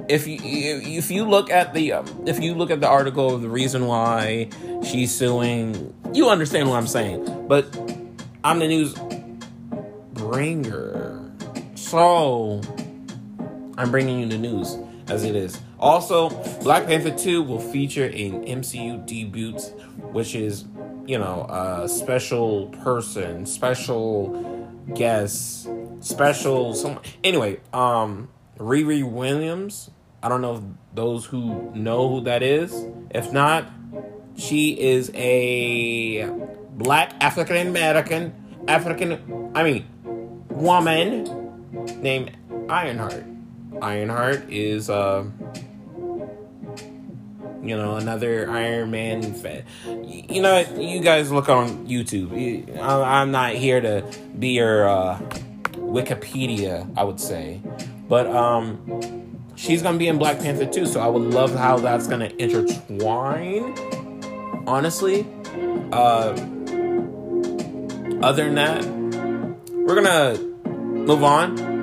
if 0.09 0.27
you 0.27 0.39
if 0.43 1.11
you 1.11 1.25
look 1.25 1.51
at 1.51 1.73
the 1.73 1.93
um, 1.93 2.25
if 2.27 2.41
you 2.41 2.55
look 2.55 2.71
at 2.71 2.81
the 2.81 2.89
article 2.89 3.35
of 3.35 3.43
the 3.43 3.49
reason 3.49 3.87
why 3.87 4.51
she's 4.83 5.15
suing, 5.15 5.95
you 6.13 6.29
understand 6.29 6.69
what 6.69 6.77
I'm 6.77 6.87
saying. 6.87 7.47
But 7.49 7.75
I'm 8.43 8.59
the 8.59 8.69
news 8.69 8.95
bringer, 10.35 11.31
so 11.76 12.61
I'm 13.79 13.93
bringing 13.93 14.19
you 14.19 14.26
the 14.26 14.37
news 14.37 14.76
as 15.07 15.23
it 15.23 15.37
is. 15.37 15.61
Also, 15.79 16.29
Black 16.61 16.87
Panther 16.87 17.17
2 17.17 17.41
will 17.45 17.61
feature 17.61 18.07
an 18.07 18.45
MCU 18.45 19.07
debut, 19.07 19.53
which 20.11 20.35
is, 20.35 20.64
you 21.07 21.19
know, 21.19 21.47
a 21.49 21.88
special 21.88 22.67
person, 22.83 23.47
special 23.47 24.67
guest, 24.93 25.69
special 26.00 26.75
some 26.75 26.99
anyway, 27.23 27.61
um 27.73 28.29
Riri 28.59 29.09
Williams. 29.09 29.88
I 30.21 30.29
don't 30.29 30.41
know 30.41 30.57
if 30.57 30.62
those 30.97 31.26
who 31.26 31.71
know 31.76 32.09
who 32.09 32.23
that 32.23 32.43
is. 32.43 32.75
If 33.11 33.33
not, 33.33 33.71
she 34.37 34.73
is 34.81 35.12
a 35.14 36.29
black 36.73 37.14
African 37.21 37.69
American 37.69 38.35
African 38.67 39.53
I 39.55 39.62
mean 39.62 39.94
woman 40.54 42.00
named 42.00 42.32
Ironheart. 42.68 43.25
Ironheart 43.82 44.50
is 44.50 44.88
uh 44.88 45.25
you 47.64 47.76
know 47.76 47.96
another 47.96 48.50
Iron 48.50 48.90
Man 48.90 49.34
fan. 49.34 49.64
You 50.04 50.42
know 50.42 50.58
you 50.76 51.00
guys 51.00 51.32
look 51.32 51.49
on 51.49 51.87
YouTube. 51.87 52.78
I'm 52.80 53.30
not 53.30 53.54
here 53.54 53.80
to 53.80 54.04
be 54.38 54.49
your 54.49 54.88
uh, 54.88 55.18
Wikipedia, 55.73 56.92
I 56.96 57.04
would 57.04 57.20
say, 57.20 57.61
but 58.08 58.26
um, 58.26 59.40
she's 59.56 59.82
gonna 59.82 59.99
be 59.99 60.08
in 60.08 60.18
Black 60.18 60.38
Panther 60.38 60.66
too. 60.66 60.87
So 60.87 61.00
I 61.00 61.08
would 61.08 61.23
love 61.23 61.54
how 61.54 61.78
that's 61.78 62.06
gonna 62.06 62.30
intertwine. 62.38 63.75
Honestly, 64.66 65.26
uh, 65.92 66.37
other 68.23 68.44
than 68.44 68.54
that, 68.54 68.84
we're 69.87 69.95
gonna 69.95 70.38
move 70.38 71.23
on 71.23 71.75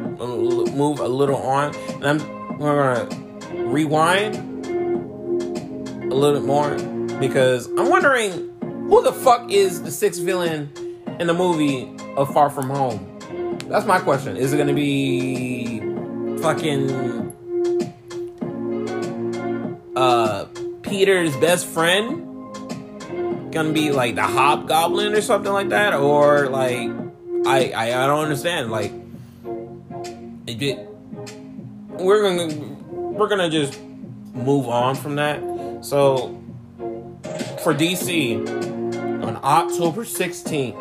move 0.82 1.00
a 1.00 1.08
little 1.08 1.38
on, 1.38 1.76
and 1.76 2.06
I'm 2.06 2.58
we're 2.58 3.06
gonna 3.06 3.66
rewind 3.66 4.36
a 4.36 6.16
little 6.16 6.40
bit 6.40 6.48
more 6.48 6.76
because 7.20 7.68
I'm 7.68 7.90
wondering 7.90 8.50
who 8.62 9.04
the 9.04 9.14
fuck 9.14 9.52
is 9.52 9.84
the 9.84 9.92
sixth 9.92 10.22
villain 10.22 10.72
in 11.20 11.28
the 11.28 11.34
movie 11.34 11.96
of 12.16 12.34
Far 12.34 12.50
From 12.50 12.70
Home. 12.70 13.58
That's 13.68 13.86
my 13.86 14.00
question. 14.00 14.38
Is 14.38 14.54
it 14.54 14.58
gonna 14.58 14.74
be 14.74 15.80
fucking 16.42 17.34
uh 19.96 20.46
Peter's 20.82 21.36
best 21.38 21.68
friend? 21.68 22.28
Gonna 23.52 23.74
be 23.74 23.92
like 23.92 24.16
the 24.16 24.24
Hobgoblin 24.24 25.14
or 25.14 25.22
something 25.22 25.52
like 25.52 25.70
that, 25.70 25.94
or 25.94 26.48
like 26.48 26.90
I 27.46 27.72
I, 27.76 28.04
I 28.04 28.08
don't 28.08 28.24
understand. 28.24 28.72
Like 28.72 28.92
it, 30.48 30.88
we're 31.90 32.22
gonna 32.22 32.48
we're 32.92 33.28
gonna 33.28 33.50
just 33.50 33.80
move 34.34 34.68
on 34.68 34.96
from 34.96 35.16
that. 35.16 35.40
So 35.84 36.40
for 37.64 37.74
DC 37.74 38.48
on 39.24 39.40
October 39.44 40.04
16th, 40.04 40.76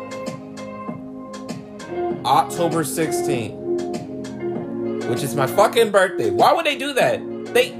October 2.25 2.83
16th, 2.83 5.09
which 5.09 5.23
is 5.23 5.35
my 5.35 5.47
fucking 5.47 5.91
birthday. 5.91 6.29
Why 6.29 6.53
would 6.53 6.65
they 6.65 6.77
do 6.77 6.93
that? 6.93 7.19
They 7.53 7.73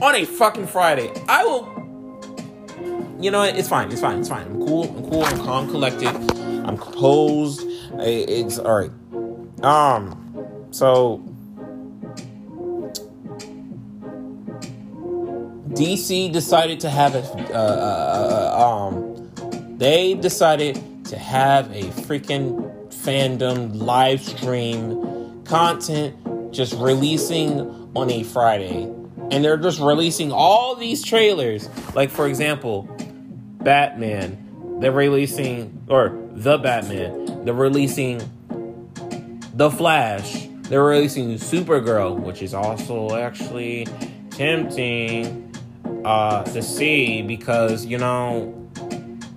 on 0.00 0.14
a 0.14 0.24
fucking 0.24 0.66
Friday. 0.66 1.12
I 1.28 1.44
will. 1.44 1.76
You 3.20 3.30
know, 3.30 3.40
what? 3.40 3.56
it's 3.56 3.68
fine. 3.68 3.92
It's 3.92 4.00
fine. 4.00 4.20
It's 4.20 4.28
fine. 4.28 4.46
I'm 4.46 4.66
cool. 4.66 4.84
I'm 4.84 5.10
cool. 5.10 5.24
I'm 5.24 5.38
calm, 5.38 5.70
collected. 5.70 6.39
I'm 6.64 6.76
composed. 6.76 7.62
It's 7.98 8.58
all 8.58 8.78
right. 8.78 9.64
Um. 9.64 10.66
So. 10.70 11.22
DC 15.70 16.32
decided 16.32 16.80
to 16.80 16.90
have 16.90 17.14
a. 17.14 17.20
Uh, 17.20 17.58
uh, 17.58 18.56
uh, 18.56 18.88
um. 18.88 19.76
They 19.78 20.14
decided 20.14 21.04
to 21.06 21.18
have 21.18 21.70
a 21.70 21.82
freaking 21.82 22.88
fandom 22.88 23.80
live 23.80 24.20
stream 24.22 25.42
content 25.44 26.52
just 26.52 26.74
releasing 26.74 27.60
on 27.94 28.10
a 28.10 28.22
Friday. 28.22 28.82
And 29.30 29.44
they're 29.44 29.56
just 29.56 29.80
releasing 29.80 30.32
all 30.32 30.74
these 30.74 31.04
trailers. 31.04 31.68
Like, 31.94 32.10
for 32.10 32.26
example, 32.26 32.88
Batman. 33.62 34.78
They're 34.80 34.92
releasing, 34.92 35.84
or 35.88 36.19
The 36.32 36.58
Batman. 36.58 37.44
They're 37.44 37.54
releasing 37.54 38.18
The 39.54 39.70
Flash. 39.70 40.48
They're 40.62 40.84
releasing 40.84 41.34
Supergirl, 41.34 42.18
which 42.18 42.42
is 42.42 42.54
also 42.54 43.16
actually 43.16 43.86
tempting 44.30 45.52
uh, 46.04 46.44
to 46.44 46.62
see 46.62 47.22
because, 47.22 47.84
you 47.84 47.98
know, 47.98 48.70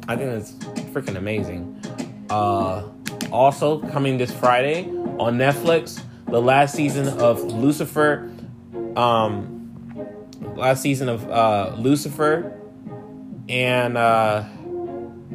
I 0.08 0.16
think 0.16 0.30
it's 0.30 0.52
freaking 0.92 1.18
amazing. 1.18 1.82
Uh, 2.30 2.84
also, 3.32 3.80
coming 3.90 4.18
this 4.18 4.32
Friday 4.32 4.86
on 5.18 5.38
Netflix, 5.38 6.02
the 6.28 6.42
last 6.42 6.76
season 6.76 7.08
of 7.20 7.42
Lucifer. 7.42 8.32
Um, 8.96 9.64
last 10.56 10.82
season 10.82 11.10
of 11.10 11.30
uh, 11.30 11.76
Lucifer, 11.78 12.54
and 13.50 13.98
uh, 13.98 14.44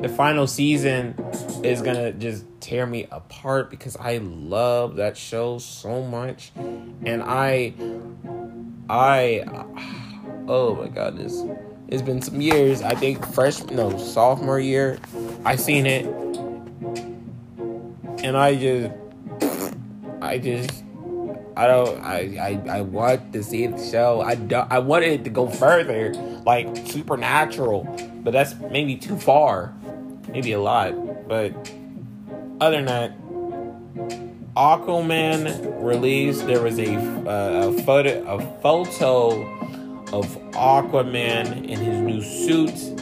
the 0.01 0.09
final 0.09 0.47
season 0.47 1.15
is 1.63 1.83
gonna 1.83 2.13
just 2.13 2.45
tear 2.61 2.87
me 2.87 3.07
apart 3.11 3.71
because 3.71 3.97
I 3.97 4.19
love 4.19 4.97
that 4.97 5.17
show 5.17 5.59
so 5.59 6.03
much, 6.03 6.53
and 6.57 7.23
I, 7.23 7.75
I, 8.89 9.45
oh 10.47 10.77
my 10.77 10.89
goodness, 10.89 11.43
it's 11.89 12.03
been 12.03 12.21
some 12.23 12.41
years. 12.41 12.83
I 12.83 12.95
think 12.95 13.27
freshman, 13.33 13.77
no, 13.77 13.99
sophomore 13.99 14.61
year, 14.61 14.99
I 15.45 15.57
seen 15.57 15.87
it. 15.87 16.07
And 18.25 18.37
I 18.37 18.57
just, 18.57 18.91
I 20.21 20.39
just, 20.39 20.85
I 21.57 21.67
don't, 21.67 22.05
I, 22.05 22.61
I, 22.69 22.79
I 22.79 22.81
want 22.83 23.33
to 23.33 23.43
see 23.43 23.67
the 23.67 23.83
show. 23.83 24.21
I 24.21 24.35
don't, 24.35 24.71
I 24.71 24.81
wanted 24.81 25.13
it 25.21 25.25
to 25.25 25.31
go 25.31 25.49
further, 25.49 26.13
like 26.45 26.77
supernatural, 26.89 27.85
but 28.23 28.33
that's 28.33 28.55
maybe 28.57 28.97
too 28.97 29.17
far, 29.17 29.73
maybe 30.29 30.53
a 30.53 30.61
lot. 30.61 31.29
But 31.29 31.53
other 32.61 32.77
than 32.77 32.87
that, 32.87 33.19
Aquaman 34.57 35.83
released. 35.83 36.47
There 36.47 36.63
was 36.63 36.79
a, 36.79 36.95
uh, 36.97 37.69
a 37.69 37.83
photo, 37.83 38.25
a 38.27 38.61
photo 38.61 39.43
of 40.13 40.27
Aquaman 40.53 41.65
in 41.69 41.79
his 41.79 42.01
new 42.01 42.23
suit. 42.23 42.99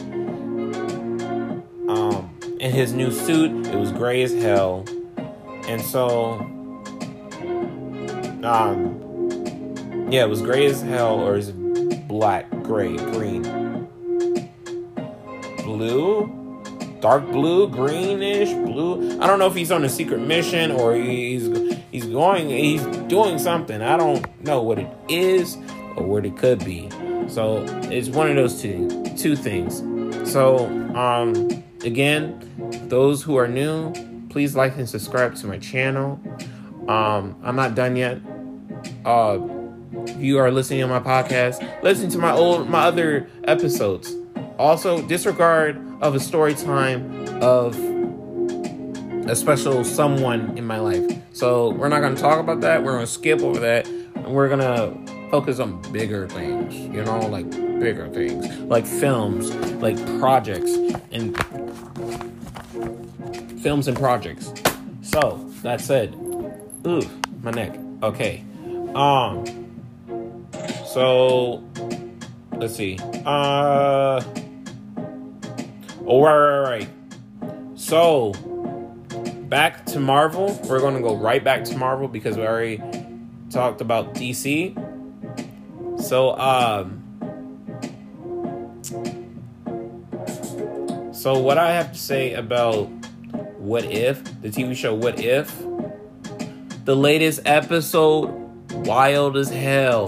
Um, 1.89 2.37
in 2.59 2.71
his 2.71 2.93
new 2.93 3.11
suit, 3.11 3.67
it 3.67 3.75
was 3.75 3.91
gray 3.91 4.23
as 4.23 4.33
hell 4.33 4.85
and 5.67 5.81
so, 5.81 6.39
um, 8.43 10.07
yeah, 10.09 10.23
it 10.23 10.29
was 10.29 10.41
gray 10.41 10.65
as 10.65 10.81
hell, 10.81 11.19
or 11.19 11.35
is 11.35 11.49
it 11.49 12.07
black, 12.07 12.49
gray, 12.63 12.95
green, 12.95 13.43
blue, 15.57 16.27
dark 16.99 17.25
blue, 17.27 17.67
greenish, 17.69 18.49
blue. 18.49 19.19
I 19.19 19.27
don't 19.27 19.39
know 19.39 19.47
if 19.47 19.55
he's 19.55 19.71
on 19.71 19.83
a 19.83 19.89
secret 19.89 20.19
mission 20.19 20.71
or 20.71 20.95
he's 20.95 21.47
he's 21.91 22.05
going, 22.05 22.49
he's 22.49 22.85
doing 23.07 23.39
something. 23.39 23.81
I 23.81 23.97
don't 23.97 24.43
know 24.43 24.61
what 24.61 24.79
it 24.79 24.89
is 25.09 25.57
or 25.95 26.03
what 26.03 26.25
it 26.25 26.37
could 26.37 26.63
be. 26.63 26.89
So 27.27 27.63
it's 27.91 28.09
one 28.09 28.29
of 28.29 28.35
those 28.35 28.61
two 28.61 29.03
two 29.17 29.35
things. 29.35 29.83
So 30.31 30.67
um, 30.95 31.63
again, 31.83 32.43
those 32.87 33.23
who 33.23 33.37
are 33.37 33.47
new 33.47 33.93
please 34.29 34.55
like 34.55 34.77
and 34.77 34.87
subscribe 34.87 35.35
to 35.35 35.47
my 35.47 35.57
channel. 35.57 36.19
Um, 36.87 37.35
I'm 37.43 37.55
not 37.55 37.73
done 37.73 37.95
yet. 37.95 38.19
Uh, 39.03 39.39
if 40.05 40.21
you 40.21 40.37
are 40.37 40.51
listening 40.51 40.81
to 40.81 40.87
my 40.87 40.99
podcast, 40.99 41.81
listen 41.81 42.09
to 42.11 42.17
my 42.19 42.31
old 42.31 42.69
my 42.69 42.83
other 42.83 43.29
episodes. 43.45 44.13
Also, 44.57 45.01
disregard 45.03 45.79
of 46.01 46.15
a 46.15 46.19
story 46.19 46.53
time 46.55 47.41
of 47.41 47.77
a 49.29 49.35
special 49.35 49.83
someone 49.83 50.57
in 50.57 50.65
my 50.65 50.79
life. 50.79 51.05
So 51.33 51.69
we're 51.69 51.89
not 51.89 52.01
gonna 52.01 52.15
talk 52.15 52.39
about 52.39 52.61
that. 52.61 52.83
We're 52.83 52.93
gonna 52.93 53.07
skip 53.07 53.41
over 53.41 53.59
that, 53.59 53.87
and 53.87 54.27
we're 54.27 54.49
gonna 54.49 54.95
focus 55.29 55.59
on 55.59 55.81
bigger 55.91 56.27
things. 56.27 56.73
You 56.75 57.03
know, 57.03 57.19
like 57.19 57.49
bigger 57.79 58.07
things, 58.09 58.47
like 58.61 58.85
films, 58.85 59.53
like 59.81 59.97
projects, 60.19 60.71
and 61.11 61.37
films 63.61 63.87
and 63.87 63.97
projects. 63.97 64.51
So 65.01 65.45
that 65.61 65.81
said, 65.81 66.15
ooh, 66.87 67.03
my 67.43 67.51
neck. 67.51 67.77
Okay. 68.01 68.43
Um. 68.95 69.45
So 70.85 71.63
let's 72.53 72.75
see. 72.75 72.97
Uh. 73.25 74.23
Oh, 76.09 76.23
right, 76.23 76.37
right, 76.37 76.69
right. 76.69 76.89
So 77.75 78.31
back 79.49 79.85
to 79.87 79.99
Marvel. 79.99 80.57
We're 80.63 80.79
gonna 80.79 81.01
go 81.01 81.17
right 81.17 81.43
back 81.43 81.65
to 81.65 81.77
Marvel 81.77 82.07
because 82.07 82.37
we 82.37 82.43
already 82.43 82.81
talked 83.49 83.81
about 83.81 84.13
DC. 84.13 84.73
So 86.01 86.37
um. 86.37 87.03
So 91.13 91.37
what 91.39 91.57
I 91.57 91.73
have 91.73 91.91
to 91.91 91.99
say 91.99 92.35
about 92.35 92.85
what 93.57 93.83
If, 93.83 94.23
the 94.41 94.49
TV 94.49 94.77
show 94.77 94.95
What 94.95 95.19
If. 95.19 95.53
The 96.85 96.95
latest 96.95 97.41
episode, 97.43 98.29
wild 98.71 99.35
as 99.35 99.49
hell. 99.49 100.07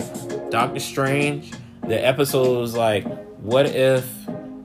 Doctor 0.50 0.80
Strange, 0.80 1.52
the 1.86 2.06
episode 2.08 2.58
was 2.58 2.74
like, 2.74 3.06
What 3.40 3.66
if 3.66 4.19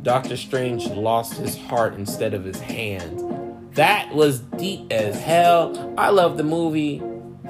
Doctor 0.04 0.36
Strange 0.36 0.86
lost 0.88 1.32
his 1.38 1.56
heart 1.56 1.94
instead 1.94 2.34
of 2.34 2.44
his 2.44 2.60
hand? 2.60 3.72
That 3.72 4.14
was 4.14 4.38
deep 4.38 4.92
as 4.92 5.18
hell. 5.18 5.94
I 5.96 6.10
love 6.10 6.36
the 6.36 6.44
movie. 6.44 7.02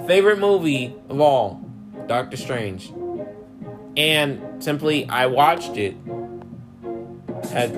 Favorite 0.07 0.39
movie 0.39 0.95
of 1.09 1.21
all, 1.21 1.69
Doctor 2.07 2.37
Strange. 2.37 2.93
And 3.97 4.63
simply, 4.63 5.09
I 5.09 5.27
watched 5.27 5.77
it. 5.77 5.97
Had 7.51 7.75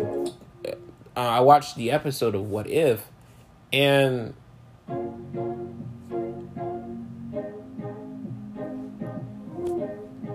uh, 1.16 1.20
I 1.20 1.40
watched 1.40 1.76
the 1.76 1.90
episode 1.90 2.34
of 2.34 2.50
What 2.50 2.68
If, 2.68 3.10
and 3.72 4.34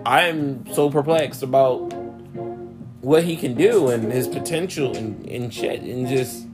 I'm 0.04 0.66
so 0.74 0.90
perplexed 0.90 1.44
about 1.44 2.01
what 3.02 3.24
he 3.24 3.36
can 3.36 3.54
do 3.54 3.88
and 3.88 4.10
his 4.10 4.26
potential 4.28 4.96
and, 4.96 5.26
and 5.28 5.52
shit 5.52 5.82
and 5.82 6.08
just 6.08 6.46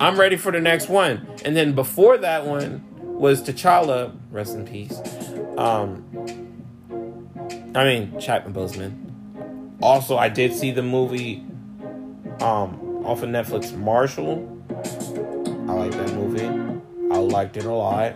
I'm 0.00 0.18
ready 0.18 0.36
for 0.36 0.52
the 0.52 0.60
next 0.60 0.88
one. 0.88 1.26
And 1.44 1.56
then 1.56 1.74
before 1.74 2.18
that 2.18 2.44
one 2.44 2.84
was 3.00 3.42
T'Challa, 3.42 4.14
rest 4.30 4.54
in 4.54 4.66
peace. 4.66 4.98
Um 5.56 6.04
I 7.74 7.84
mean 7.84 8.18
Chapman 8.18 8.54
Boseman. 8.54 9.76
Also 9.82 10.16
I 10.16 10.28
did 10.28 10.54
see 10.54 10.70
the 10.72 10.82
movie 10.82 11.44
um 12.40 13.04
off 13.04 13.22
of 13.22 13.28
Netflix 13.28 13.76
Marshall 13.76 14.56
I 15.68 15.72
like 15.72 15.92
that 15.92 16.14
movie. 16.14 16.46
I 17.12 17.18
liked 17.18 17.56
it 17.56 17.64
a 17.64 17.72
lot. 17.72 18.14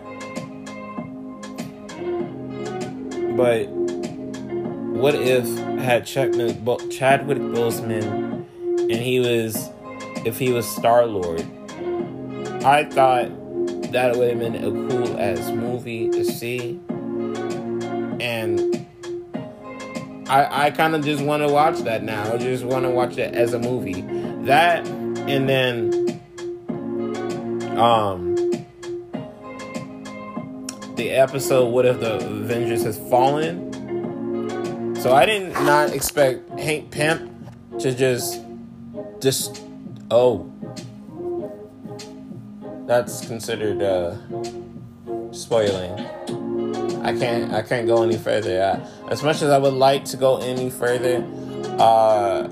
But 3.37 3.80
what 5.01 5.15
if 5.15 5.47
had 5.79 6.05
Chadwick, 6.05 6.59
Boseman 6.59 8.45
and 8.79 8.93
he 8.93 9.19
was 9.19 9.71
if 10.27 10.39
he 10.39 10.53
was 10.53 10.69
Star 10.69 11.07
Lord? 11.07 11.41
I 12.63 12.85
thought 12.85 13.31
that 13.93 14.15
would 14.15 14.29
have 14.29 14.39
been 14.39 14.57
a 14.57 14.71
cool 14.91 15.19
ass 15.19 15.51
movie 15.51 16.11
to 16.11 16.23
see. 16.23 16.79
And 18.21 18.87
I 20.29 20.67
I 20.67 20.71
kind 20.71 20.95
of 20.95 21.03
just 21.03 21.25
want 21.25 21.43
to 21.47 21.49
watch 21.51 21.79
that 21.81 22.03
now. 22.03 22.35
I 22.35 22.37
just 22.37 22.65
want 22.65 22.85
to 22.85 22.91
watch 22.91 23.17
it 23.17 23.35
as 23.35 23.55
a 23.55 23.59
movie. 23.59 24.03
That 24.45 24.87
and 24.87 25.49
then 25.49 26.21
um 27.79 28.37
the 30.97 31.11
episode 31.13 31.71
"What 31.71 31.87
if 31.87 32.01
the 32.01 32.17
Avengers 32.17 32.83
has 32.83 32.99
fallen?" 33.09 33.70
So 35.01 35.15
I 35.15 35.25
did 35.25 35.53
not 35.53 35.95
expect 35.95 36.47
Hank 36.59 36.91
Pym 36.91 37.47
to 37.79 37.95
just 37.95 38.43
just 39.19 39.65
oh 40.11 40.53
that's 42.87 43.27
considered 43.27 43.81
uh 43.81 44.15
spoiling. 45.33 45.99
I 47.03 47.17
can't 47.19 47.51
I 47.51 47.63
can't 47.63 47.87
go 47.87 48.03
any 48.03 48.19
further. 48.19 48.63
I, 48.63 49.11
as 49.11 49.23
much 49.23 49.41
as 49.41 49.49
I 49.49 49.57
would 49.57 49.73
like 49.73 50.05
to 50.07 50.19
go 50.19 50.37
any 50.37 50.69
further, 50.69 51.25
uh 51.79 52.47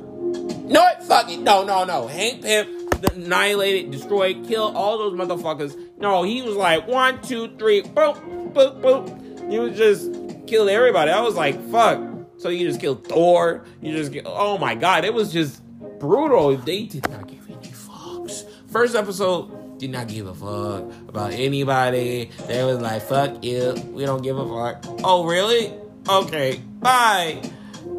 no 0.64 0.86
it 0.86 1.02
fuck 1.02 1.30
it 1.30 1.40
no 1.40 1.64
no 1.64 1.84
no 1.84 2.06
Hank 2.06 2.40
Pym 2.40 2.88
annihilated, 3.14 3.90
destroyed, 3.90 4.46
killed 4.48 4.74
all 4.74 4.96
those 4.96 5.12
motherfuckers. 5.12 5.78
No, 5.98 6.22
he 6.22 6.40
was 6.40 6.56
like 6.56 6.88
one, 6.88 7.20
two, 7.20 7.48
three, 7.58 7.82
boop, 7.82 8.54
boop, 8.54 8.80
boop. 8.80 9.50
He 9.50 9.58
was 9.58 9.76
just 9.76 10.10
killed 10.46 10.70
everybody. 10.70 11.10
I 11.10 11.20
was 11.20 11.34
like, 11.34 11.62
fuck. 11.70 12.07
So 12.38 12.48
you 12.48 12.66
just 12.66 12.80
killed 12.80 13.06
Thor. 13.06 13.64
You 13.82 13.92
just 13.92 14.12
get, 14.12 14.24
oh 14.26 14.58
my 14.58 14.74
god, 14.74 15.04
it 15.04 15.12
was 15.12 15.32
just 15.32 15.62
brutal. 15.98 16.56
They 16.56 16.84
did 16.84 17.08
not 17.10 17.26
give 17.26 17.44
any 17.50 17.68
fucks. 17.68 18.44
First 18.68 18.94
episode 18.94 19.78
did 19.78 19.90
not 19.90 20.08
give 20.08 20.26
a 20.26 20.34
fuck 20.34 20.84
about 21.08 21.32
anybody. 21.32 22.30
They 22.46 22.64
was 22.64 22.80
like, 22.80 23.02
fuck 23.02 23.44
you, 23.44 23.74
we 23.90 24.04
don't 24.06 24.22
give 24.22 24.38
a 24.38 24.46
fuck. 24.46 24.84
Oh 25.04 25.24
really? 25.24 25.74
Okay, 26.08 26.60
bye. 26.80 27.42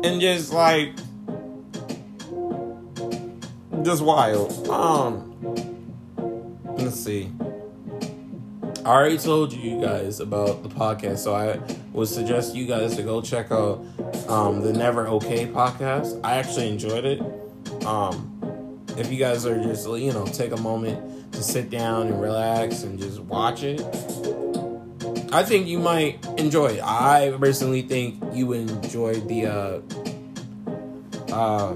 And 0.04 0.22
just 0.22 0.54
like, 0.54 0.96
just 3.84 4.02
wild. 4.02 4.68
Um, 4.70 5.96
let's 6.78 7.00
see. 7.00 7.30
I 8.86 8.92
already 8.92 9.18
told 9.18 9.52
you 9.52 9.82
guys 9.82 10.22
about 10.22 10.64
the 10.64 10.70
podcast, 10.70 11.20
so 11.20 11.36
I 11.36 11.60
would 11.92 12.08
suggest 12.08 12.56
you 12.56 12.66
guys 12.66 12.96
to 12.96 13.04
go 13.04 13.22
check 13.22 13.52
out 13.52 13.86
um, 14.30 14.62
the 14.62 14.72
Never 14.72 15.08
Okay 15.08 15.46
podcast. 15.48 16.20
I 16.24 16.38
actually 16.38 16.70
enjoyed 16.70 17.04
it. 17.04 17.22
Um, 17.86 18.86
if 18.98 19.12
you 19.12 19.18
guys 19.18 19.46
are 19.46 19.62
just 19.62 19.88
you 19.90 20.14
know 20.14 20.26
take 20.26 20.54
a 20.54 20.58
moment 20.58 21.34
to 21.34 21.44
sit 21.44 21.70
down 21.70 22.08
and 22.08 22.22
relax 22.22 22.84
and 22.84 22.98
just 22.98 23.20
watch 23.20 23.64
it, 23.64 23.82
I 25.34 25.44
think 25.44 25.68
you 25.68 25.80
might 25.80 26.26
enjoy 26.38 26.68
it. 26.68 26.82
I 26.82 27.36
personally 27.38 27.82
think 27.82 28.24
you 28.34 28.54
enjoy 28.54 29.16
the 29.16 29.46
uh, 29.46 29.82
uh, 31.36 31.74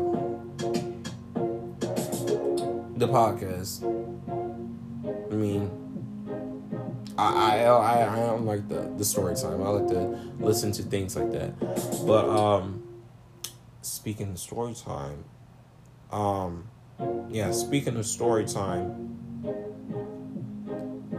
the 2.98 3.08
podcast. 3.10 3.84
I 5.32 5.36
mean. 5.36 5.83
I, 7.24 7.64
I 7.64 7.66
I 7.66 8.14
I 8.14 8.20
don't 8.28 8.46
like 8.46 8.68
the 8.68 8.92
the 8.98 9.06
story 9.06 9.36
time. 9.36 9.62
I 9.62 9.70
like 9.70 9.88
to 9.90 10.02
listen 10.40 10.72
to 10.74 10.84
things 10.84 11.16
like 11.16 11.32
that. 11.32 11.60
But 12.06 12.30
um, 12.30 12.84
speaking 13.82 14.32
of 14.32 14.40
story 14.40 14.74
time, 14.74 15.24
um, 16.12 16.68
yeah. 17.30 17.52
Speaking 17.52 17.98
of 17.98 18.06
story 18.06 18.46
time, 18.46 19.18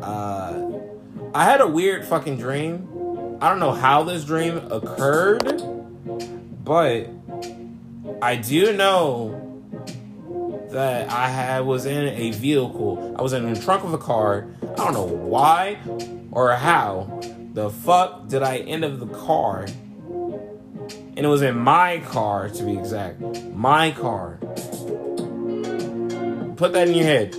uh, 0.01 0.71
I 1.35 1.45
had 1.45 1.61
a 1.61 1.67
weird 1.67 2.05
fucking 2.05 2.39
dream. 2.39 3.39
I 3.41 3.49
don't 3.49 3.59
know 3.59 3.73
how 3.73 4.05
this 4.05 4.25
dream 4.25 4.57
occurred, 4.71 5.63
but 6.65 7.09
I 8.23 8.37
do 8.37 8.73
know 8.73 9.44
that 10.75 11.09
I 11.09 11.29
had 11.29 11.61
was 11.61 11.87
in 11.87 12.09
a 12.09 12.33
vehicle. 12.33 13.15
I 13.17 13.23
was 13.23 13.33
in 13.33 13.53
the 13.53 13.61
trunk 13.61 13.85
of 13.85 13.95
a 13.95 13.99
car. 13.99 14.49
I 14.61 14.75
don't 14.75 14.93
know 14.93 15.05
why 15.05 15.79
or 16.33 16.53
how 16.53 17.21
the 17.53 17.71
fuck 17.71 18.27
did 18.27 18.43
I 18.43 18.59
end 18.59 18.85
up 18.85 18.99
the 18.99 19.07
car. 19.07 19.67
And 19.67 21.19
it 21.19 21.29
was 21.29 21.43
in 21.43 21.57
my 21.57 22.01
car 22.01 22.49
to 22.49 22.65
be 22.65 22.77
exact. 22.77 23.21
My 23.53 23.93
car. 23.93 24.39
Put 26.57 26.73
that 26.73 26.89
in 26.89 26.95
your 26.95 27.05
head. 27.05 27.37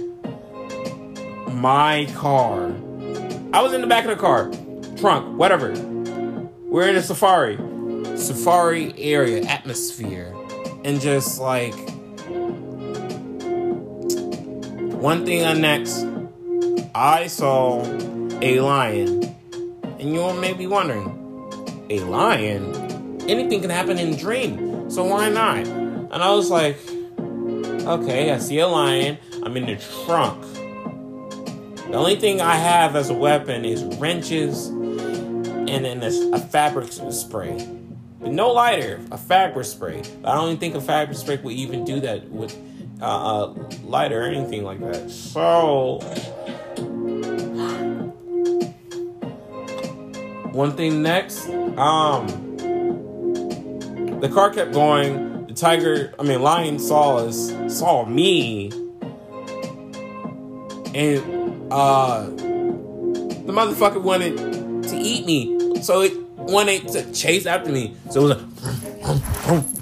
My 1.52 2.08
car. 2.16 2.68
I 3.52 3.62
was 3.62 3.74
in 3.74 3.82
the 3.82 3.88
back 3.88 4.06
of 4.06 4.12
the 4.12 4.16
car. 4.16 4.50
Trunk, 4.96 5.38
whatever. 5.38 5.74
We're 6.70 6.88
in 6.88 6.96
a 6.96 7.02
safari. 7.02 7.58
Safari 8.18 8.98
area, 8.98 9.44
atmosphere. 9.44 10.34
And 10.86 11.02
just 11.02 11.42
like 11.42 11.76
one 15.06 15.24
thing 15.24 15.46
on 15.46 15.62
next, 15.62 16.04
I 16.96 17.28
saw 17.28 17.86
a 18.42 18.60
lion. 18.60 19.36
And 20.00 20.12
you 20.12 20.20
all 20.20 20.34
may 20.34 20.54
be 20.54 20.66
wondering, 20.66 21.86
a 21.92 22.00
lion? 22.00 23.22
Anything 23.30 23.62
can 23.62 23.70
happen 23.70 24.00
in 24.00 24.16
a 24.16 24.18
dream, 24.18 24.90
so 24.90 25.04
why 25.04 25.30
not? 25.30 25.60
And 25.68 26.16
I 26.16 26.32
was 26.32 26.50
like, 26.50 26.78
okay, 27.20 28.32
I 28.32 28.40
see 28.40 28.58
a 28.58 28.68
lion. 28.68 29.20
I'm 29.44 29.56
in 29.56 29.68
the 29.68 29.76
trunk. 30.06 30.42
The 31.92 31.94
only 31.94 32.16
thing 32.16 32.42
I 32.42 32.56
have 32.56 32.96
as 32.96 33.12
a 33.12 33.14
weapon 33.14 33.64
is 33.64 33.84
wrenches 34.00 34.70
and 34.70 35.86
then 35.86 36.02
a, 36.02 36.32
a 36.34 36.40
fabric 36.40 36.92
spray. 36.92 37.64
But 38.20 38.32
no 38.32 38.52
lighter, 38.52 39.00
a 39.12 39.20
fabric 39.20 39.68
spray. 39.68 40.02
I 40.24 40.34
don't 40.34 40.48
even 40.48 40.58
think 40.58 40.74
a 40.74 40.82
fabric 40.82 41.16
spray 41.16 41.38
would 41.44 41.54
even 41.54 41.86
do 41.86 42.00
that 42.00 42.28
with 42.32 42.60
uh, 43.02 43.06
uh, 43.06 43.54
light 43.84 44.12
or 44.12 44.24
anything 44.24 44.64
like 44.64 44.80
that. 44.80 45.10
So, 45.10 46.00
one 50.52 50.72
thing 50.78 51.02
next, 51.02 51.50
um, 51.78 52.28
the 54.20 54.30
car 54.34 54.50
kept 54.52 54.74
going. 54.74 55.48
The 55.48 55.54
tiger, 55.54 56.14
I 56.20 56.24
mean, 56.24 56.42
lion 56.42 56.80
saw 56.80 57.18
us, 57.18 57.54
saw 57.68 58.06
me, 58.06 58.72
and 60.96 61.72
uh, 61.72 62.26
the 62.26 63.52
motherfucker 63.52 64.02
wanted 64.02 64.38
to 64.84 64.96
eat 64.96 65.26
me. 65.26 65.82
So 65.82 66.02
it 66.02 66.18
wanted 66.38 66.88
to 66.90 67.12
chase 67.12 67.46
after 67.46 67.72
me. 67.72 67.96
So 68.10 68.28
it 68.28 68.38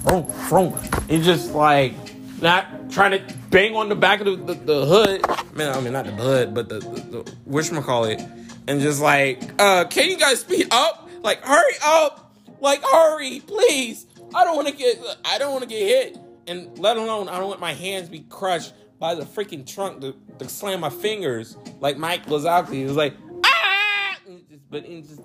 was 0.04 0.52
like, 0.52 1.08
it 1.08 1.20
just 1.20 1.52
like 1.52 1.94
not 2.42 2.83
trying 2.94 3.10
to 3.10 3.34
bang 3.50 3.74
on 3.74 3.88
the 3.88 3.96
back 3.96 4.20
of 4.20 4.26
the, 4.26 4.36
the, 4.36 4.54
the 4.54 4.86
hood. 4.86 5.54
Man, 5.56 5.76
I 5.76 5.80
mean 5.80 5.92
not 5.92 6.06
the 6.06 6.12
hood, 6.12 6.54
but 6.54 6.68
the, 6.68 6.78
the, 6.78 7.00
the 7.00 7.32
whatchamacallit. 7.48 8.20
And 8.68 8.80
just 8.80 9.02
like, 9.02 9.42
uh, 9.60 9.84
can 9.86 10.08
you 10.08 10.16
guys 10.16 10.40
speed 10.40 10.68
up? 10.70 11.10
Like, 11.22 11.42
hurry 11.42 11.74
up! 11.84 12.34
Like, 12.60 12.82
hurry, 12.82 13.40
please! 13.40 14.06
I 14.34 14.44
don't 14.44 14.56
wanna 14.56 14.72
get 14.72 14.98
I 15.24 15.38
don't 15.38 15.52
wanna 15.52 15.66
get 15.66 15.80
hit. 15.80 16.18
And 16.46 16.78
let 16.78 16.96
alone 16.96 17.28
I 17.28 17.38
don't 17.38 17.48
want 17.48 17.60
my 17.60 17.72
hands 17.72 18.08
be 18.08 18.20
crushed 18.20 18.74
by 19.00 19.14
the 19.14 19.24
freaking 19.24 19.66
trunk 19.66 20.00
to, 20.02 20.14
to 20.38 20.48
slam 20.48 20.80
my 20.80 20.90
fingers 20.90 21.56
like 21.80 21.98
Mike 21.98 22.26
Wazowski. 22.26 22.74
He 22.74 22.84
was 22.84 22.96
like, 22.96 23.14
ah! 23.44 24.16
Just, 24.48 24.70
but 24.70 24.84
it 24.86 25.02
just, 25.02 25.20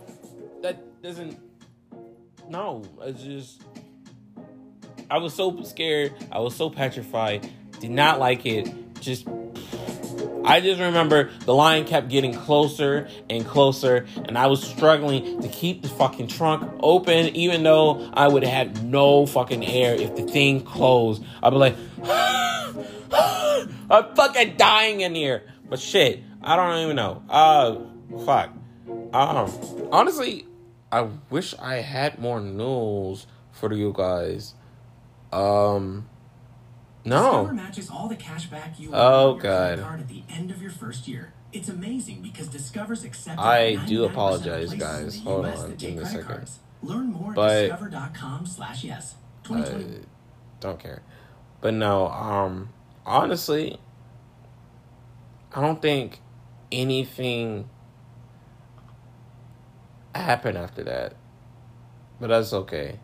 that 0.64 1.02
doesn't. 1.04 1.40
No, 2.50 2.84
it's 3.02 3.22
just 3.22 3.62
I 5.12 5.18
was 5.18 5.34
so 5.34 5.62
scared. 5.64 6.14
I 6.32 6.40
was 6.40 6.56
so 6.56 6.70
petrified. 6.70 7.50
Did 7.80 7.92
not 7.92 8.20
like 8.20 8.46
it. 8.46 8.70
Just 9.00 9.28
I 10.50 10.62
just 10.62 10.80
remember 10.80 11.30
the 11.46 11.54
line 11.54 11.86
kept 11.86 12.10
getting 12.10 12.34
closer 12.34 13.08
and 13.30 13.46
closer, 13.46 14.08
and 14.26 14.38
I 14.38 14.48
was 14.48 14.64
struggling 14.64 15.42
to 15.42 15.48
keep 15.48 15.82
the 15.84 15.90
fucking 15.90 16.28
trunk 16.28 16.72
open, 16.80 17.36
even 17.36 17.64
though 17.64 18.10
I 18.14 18.28
would 18.28 18.44
have 18.44 18.52
had 18.52 18.84
no 18.84 19.26
fucking 19.26 19.66
air 19.66 19.94
if 19.94 20.16
the 20.16 20.24
thing 20.24 20.62
closed. 20.62 21.24
I'd 21.44 21.52
be 21.52 21.56
like, 21.58 21.76
I'm 23.92 24.16
fucking 24.16 24.56
dying 24.58 25.02
in 25.02 25.14
here. 25.14 25.44
But 25.70 25.80
shit, 25.80 26.24
I 26.42 26.56
don't 26.56 26.84
even 26.84 26.96
know. 26.96 27.24
Uh, 27.30 27.76
fuck. 28.26 28.52
Um, 29.14 29.52
honestly, 29.92 30.48
I 30.92 31.10
wish 31.30 31.54
I 31.60 31.76
had 31.76 32.18
more 32.18 32.42
news 32.42 33.28
for 33.52 33.72
you 33.72 33.94
guys. 33.96 34.56
Um, 35.32 36.10
no. 37.10 37.32
Discover 37.42 37.54
matches 37.54 37.90
all 37.90 38.08
the 38.08 38.16
cash 38.16 38.46
back 38.48 38.80
you 38.80 38.92
Oh, 38.94 39.34
God. 39.36 39.80
card 39.80 40.00
at 40.02 40.08
the 40.08 40.24
end 40.30 40.52
of 40.52 40.62
your 40.62 40.72
first 40.72 41.08
year. 41.08 41.34
It's 41.52 41.68
amazing 41.70 42.22
because 42.22 42.48
Discover's 42.48 43.04
accepted 43.04 43.42
I 43.42 43.76
do 43.86 44.06
apologize, 44.06 44.74
guys. 44.76 45.20
Hold 45.22 45.46
on, 45.48 45.76
give 45.76 45.96
me 45.96 46.02
a 46.02 46.06
second. 46.06 46.24
cards. 46.26 46.60
Learn 46.84 47.12
more 47.12 47.34
But- 47.34 47.72
at 47.72 47.80
discover.com 47.80 48.46
slash 48.46 48.84
yes. 48.84 49.16
I 49.44 49.48
2020. 49.48 50.06
don't 50.60 50.80
care. 50.80 51.02
But 51.62 51.74
no, 51.74 52.08
um, 52.10 52.70
honestly, 53.06 53.80
I 55.56 55.62
don't 55.62 55.82
think 55.82 56.22
anything 56.72 57.68
happened 60.14 60.58
after 60.58 60.84
that. 60.84 61.16
But 62.20 62.28
that's 62.28 62.54
okay. 62.54 63.00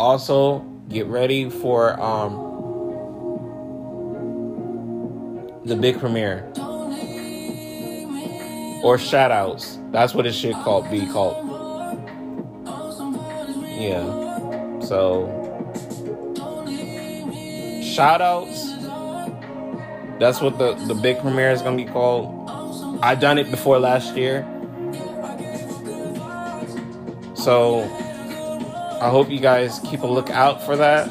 Also, 0.00 0.60
get 0.88 1.06
ready 1.06 1.50
for 1.50 2.00
um 2.00 2.48
the 5.66 5.76
big 5.76 5.98
premiere. 5.98 6.50
or 8.82 8.96
shout 8.96 9.30
outs. 9.30 9.78
That's 9.92 10.14
what 10.14 10.26
it 10.26 10.32
should 10.32 10.54
called 10.54 10.90
be 10.90 11.06
called. 11.06 11.36
Yeah. 13.78 14.80
So 14.80 15.28
shout 17.82 18.22
outs. 18.22 18.70
That's 20.18 20.40
what 20.40 20.58
the, 20.58 20.74
the 20.86 20.94
big 20.94 21.18
premiere 21.20 21.50
is 21.50 21.60
gonna 21.60 21.76
be 21.76 21.84
called. 21.84 22.48
I 23.02 23.14
done 23.14 23.36
it 23.36 23.50
before 23.50 23.78
last 23.78 24.16
year. 24.16 24.46
So 27.34 27.84
I 29.00 29.08
hope 29.08 29.30
you 29.30 29.40
guys 29.40 29.78
keep 29.80 30.02
a 30.02 30.06
lookout 30.06 30.62
for 30.62 30.76
that. 30.76 31.08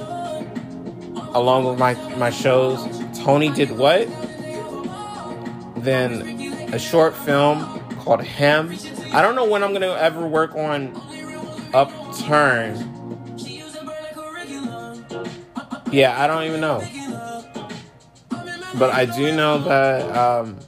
Along 1.33 1.65
with 1.65 1.79
my, 1.79 1.93
my 2.17 2.29
shows. 2.29 2.79
Tony 3.17 3.49
did 3.49 3.71
what? 3.71 4.07
Then 5.77 6.71
a 6.71 6.77
short 6.77 7.15
film 7.15 7.79
called 7.99 8.23
Him. 8.23 8.75
I 9.11 9.21
don't 9.21 9.35
know 9.35 9.45
when 9.45 9.63
I'm 9.63 9.73
gonna 9.73 9.87
ever 9.87 10.27
work 10.27 10.55
on 10.55 10.95
Upturn. 11.73 12.75
Yeah, 15.91 16.21
I 16.21 16.27
don't 16.27 16.43
even 16.43 16.61
know. 16.61 16.83
But 18.77 18.93
I 18.93 19.05
do 19.05 19.35
know 19.35 19.57
that 19.63 20.15
um, 20.15 20.59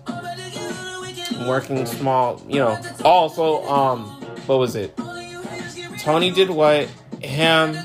working 1.47 1.85
small, 1.85 2.41
you 2.47 2.59
know. 2.59 2.81
Also, 3.05 3.63
um, 3.67 4.05
what 4.47 4.57
was 4.57 4.75
it? 4.75 4.97
Tony 5.99 6.31
did 6.31 6.49
what? 6.49 6.89
Him. 7.31 7.77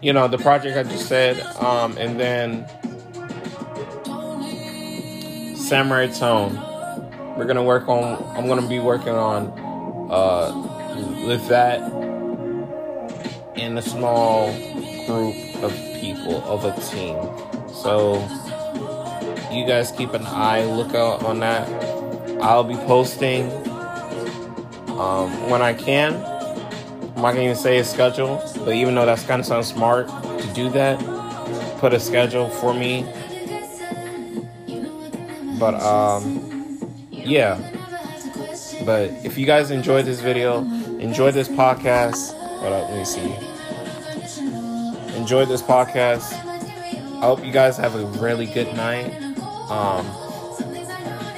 You 0.00 0.12
know, 0.12 0.28
the 0.28 0.38
project 0.38 0.76
I 0.76 0.82
just 0.82 1.06
said. 1.06 1.40
Um, 1.56 1.96
and 1.98 2.18
then 2.18 2.66
Samurai 5.56 6.08
Tone. 6.08 6.54
We're 7.36 7.46
gonna 7.46 7.64
work 7.64 7.88
on. 7.88 8.22
I'm 8.36 8.46
gonna 8.46 8.68
be 8.68 8.78
working 8.78 9.14
on 9.14 9.46
uh, 10.10 11.26
with 11.26 11.48
that 11.48 11.80
in 13.56 13.78
a 13.78 13.82
small 13.82 14.52
group 15.06 15.62
of 15.62 15.72
people 16.00 16.42
of 16.44 16.64
a 16.64 16.78
team. 16.90 17.16
So 17.72 18.20
you 19.50 19.66
guys 19.66 19.92
keep 19.92 20.12
an 20.14 20.26
eye 20.26 20.64
lookout 20.64 21.24
on 21.24 21.40
that. 21.40 21.68
I'll 22.42 22.64
be 22.64 22.76
posting 22.76 23.50
um, 24.98 25.50
when 25.50 25.62
I 25.62 25.74
can. 25.74 26.31
I'm 27.22 27.26
not 27.26 27.34
gonna 27.34 27.44
even 27.44 27.56
say 27.56 27.78
a 27.78 27.84
schedule, 27.84 28.42
but 28.64 28.74
even 28.74 28.96
though 28.96 29.06
that's 29.06 29.22
kind 29.22 29.38
of 29.38 29.46
sounds 29.46 29.68
smart 29.68 30.08
to 30.08 30.52
do 30.54 30.68
that, 30.70 30.98
put 31.78 31.94
a 31.94 32.00
schedule 32.00 32.48
for 32.48 32.74
me. 32.74 33.06
But 35.56 35.74
um, 35.80 36.80
yeah. 37.12 37.60
But 38.84 39.10
if 39.24 39.38
you 39.38 39.46
guys 39.46 39.70
enjoyed 39.70 40.04
this 40.04 40.18
video, 40.20 40.64
enjoy 40.98 41.30
this 41.30 41.48
podcast. 41.48 42.36
Hold 42.58 42.72
up, 42.72 42.90
let 42.90 42.98
me 42.98 43.04
see. 43.04 43.32
Enjoy 45.16 45.44
this 45.44 45.62
podcast. 45.62 46.32
I 46.32 47.20
hope 47.20 47.44
you 47.44 47.52
guys 47.52 47.76
have 47.76 47.94
a 47.94 48.04
really 48.20 48.46
good 48.46 48.74
night. 48.74 49.14
Um, 49.70 50.04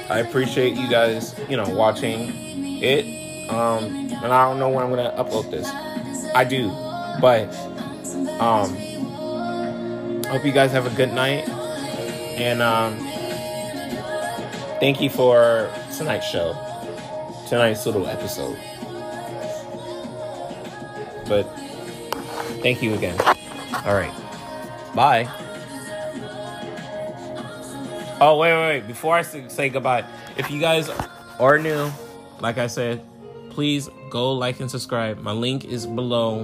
I 0.09 0.25
appreciate 0.27 0.73
you 0.73 0.89
guys, 0.89 1.35
you 1.47 1.57
know, 1.57 1.69
watching 1.69 2.81
it. 2.81 3.24
Um, 3.49 4.11
and 4.23 4.33
I 4.33 4.49
don't 4.49 4.59
know 4.59 4.69
when 4.69 4.83
I'm 4.83 4.89
gonna 4.89 5.13
upload 5.17 5.51
this. 5.51 5.67
I 6.33 6.43
do, 6.43 6.69
but 7.21 7.55
um, 8.39 8.75
hope 10.25 10.45
you 10.45 10.51
guys 10.51 10.71
have 10.71 10.85
a 10.85 10.95
good 10.95 11.13
night. 11.13 11.47
And 12.37 12.61
um, 12.61 12.97
thank 14.79 14.99
you 14.99 15.09
for 15.09 15.71
tonight's 15.95 16.27
show, 16.27 16.53
tonight's 17.47 17.85
little 17.85 18.07
episode. 18.07 18.57
But 21.27 21.43
thank 22.61 22.81
you 22.81 22.93
again. 22.93 23.19
All 23.85 23.93
right, 23.93 24.11
bye. 24.95 25.29
Oh 28.19 28.37
wait, 28.39 28.53
wait, 28.53 28.79
wait! 28.79 28.87
Before 28.87 29.15
I 29.15 29.21
say 29.21 29.69
goodbye, 29.69 30.03
if 30.37 30.49
you 30.49 30.59
guys 30.59 30.89
are 31.39 31.59
new, 31.59 31.91
like 32.39 32.57
I 32.57 32.67
said, 32.67 33.01
please 33.55 33.89
go 34.09 34.33
like 34.33 34.59
and 34.59 34.69
subscribe. 34.69 35.17
My 35.19 35.31
link 35.31 35.63
is 35.63 35.87
below, 35.87 36.41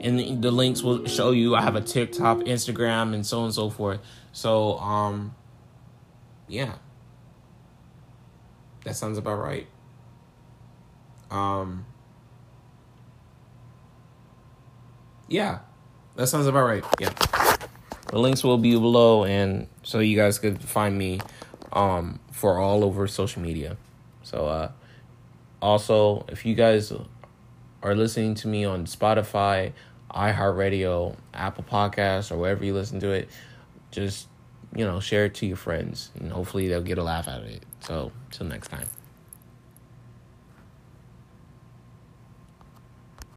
and 0.00 0.40
the, 0.40 0.52
links 0.52 0.84
will 0.84 1.04
show 1.06 1.32
you. 1.32 1.56
I 1.56 1.62
have 1.62 1.74
a 1.74 1.80
TikTok, 1.80 2.38
Instagram, 2.38 3.12
and 3.12 3.26
so 3.26 3.40
on 3.40 3.46
and 3.46 3.54
so 3.54 3.70
forth. 3.70 3.98
So, 4.30 4.78
um, 4.78 5.34
yeah, 6.46 6.74
that 8.84 8.94
sounds 8.94 9.18
about 9.18 9.40
right. 9.40 9.66
Um, 11.32 11.86
yeah, 15.26 15.58
that 16.14 16.28
sounds 16.28 16.46
about 16.46 16.66
right. 16.66 16.84
Yeah. 17.00 17.12
The 18.10 18.20
links 18.20 18.44
will 18.44 18.58
be 18.58 18.70
below, 18.74 19.24
and 19.24 19.66
so 19.82 19.98
you 19.98 20.16
guys 20.16 20.38
could 20.38 20.62
find 20.62 20.96
me 20.96 21.20
um, 21.72 22.20
for 22.30 22.58
all 22.58 22.84
over 22.84 23.08
social 23.08 23.42
media. 23.42 23.76
So, 24.22 24.46
uh, 24.46 24.70
also, 25.64 26.26
if 26.28 26.44
you 26.44 26.54
guys 26.54 26.92
are 27.82 27.94
listening 27.94 28.34
to 28.34 28.48
me 28.48 28.66
on 28.66 28.84
Spotify, 28.84 29.72
iHeartRadio, 30.10 31.16
Apple 31.32 31.64
Podcasts, 31.64 32.30
or 32.30 32.36
wherever 32.36 32.62
you 32.62 32.74
listen 32.74 33.00
to 33.00 33.10
it, 33.10 33.30
just 33.90 34.28
you 34.76 34.84
know 34.84 35.00
share 35.00 35.24
it 35.24 35.34
to 35.36 35.46
your 35.46 35.56
friends, 35.56 36.10
and 36.20 36.30
hopefully 36.30 36.68
they'll 36.68 36.82
get 36.82 36.98
a 36.98 37.02
laugh 37.02 37.28
out 37.28 37.40
of 37.40 37.46
it. 37.46 37.62
So, 37.80 38.12
till 38.30 38.46
next 38.46 38.68
time. 38.68 38.88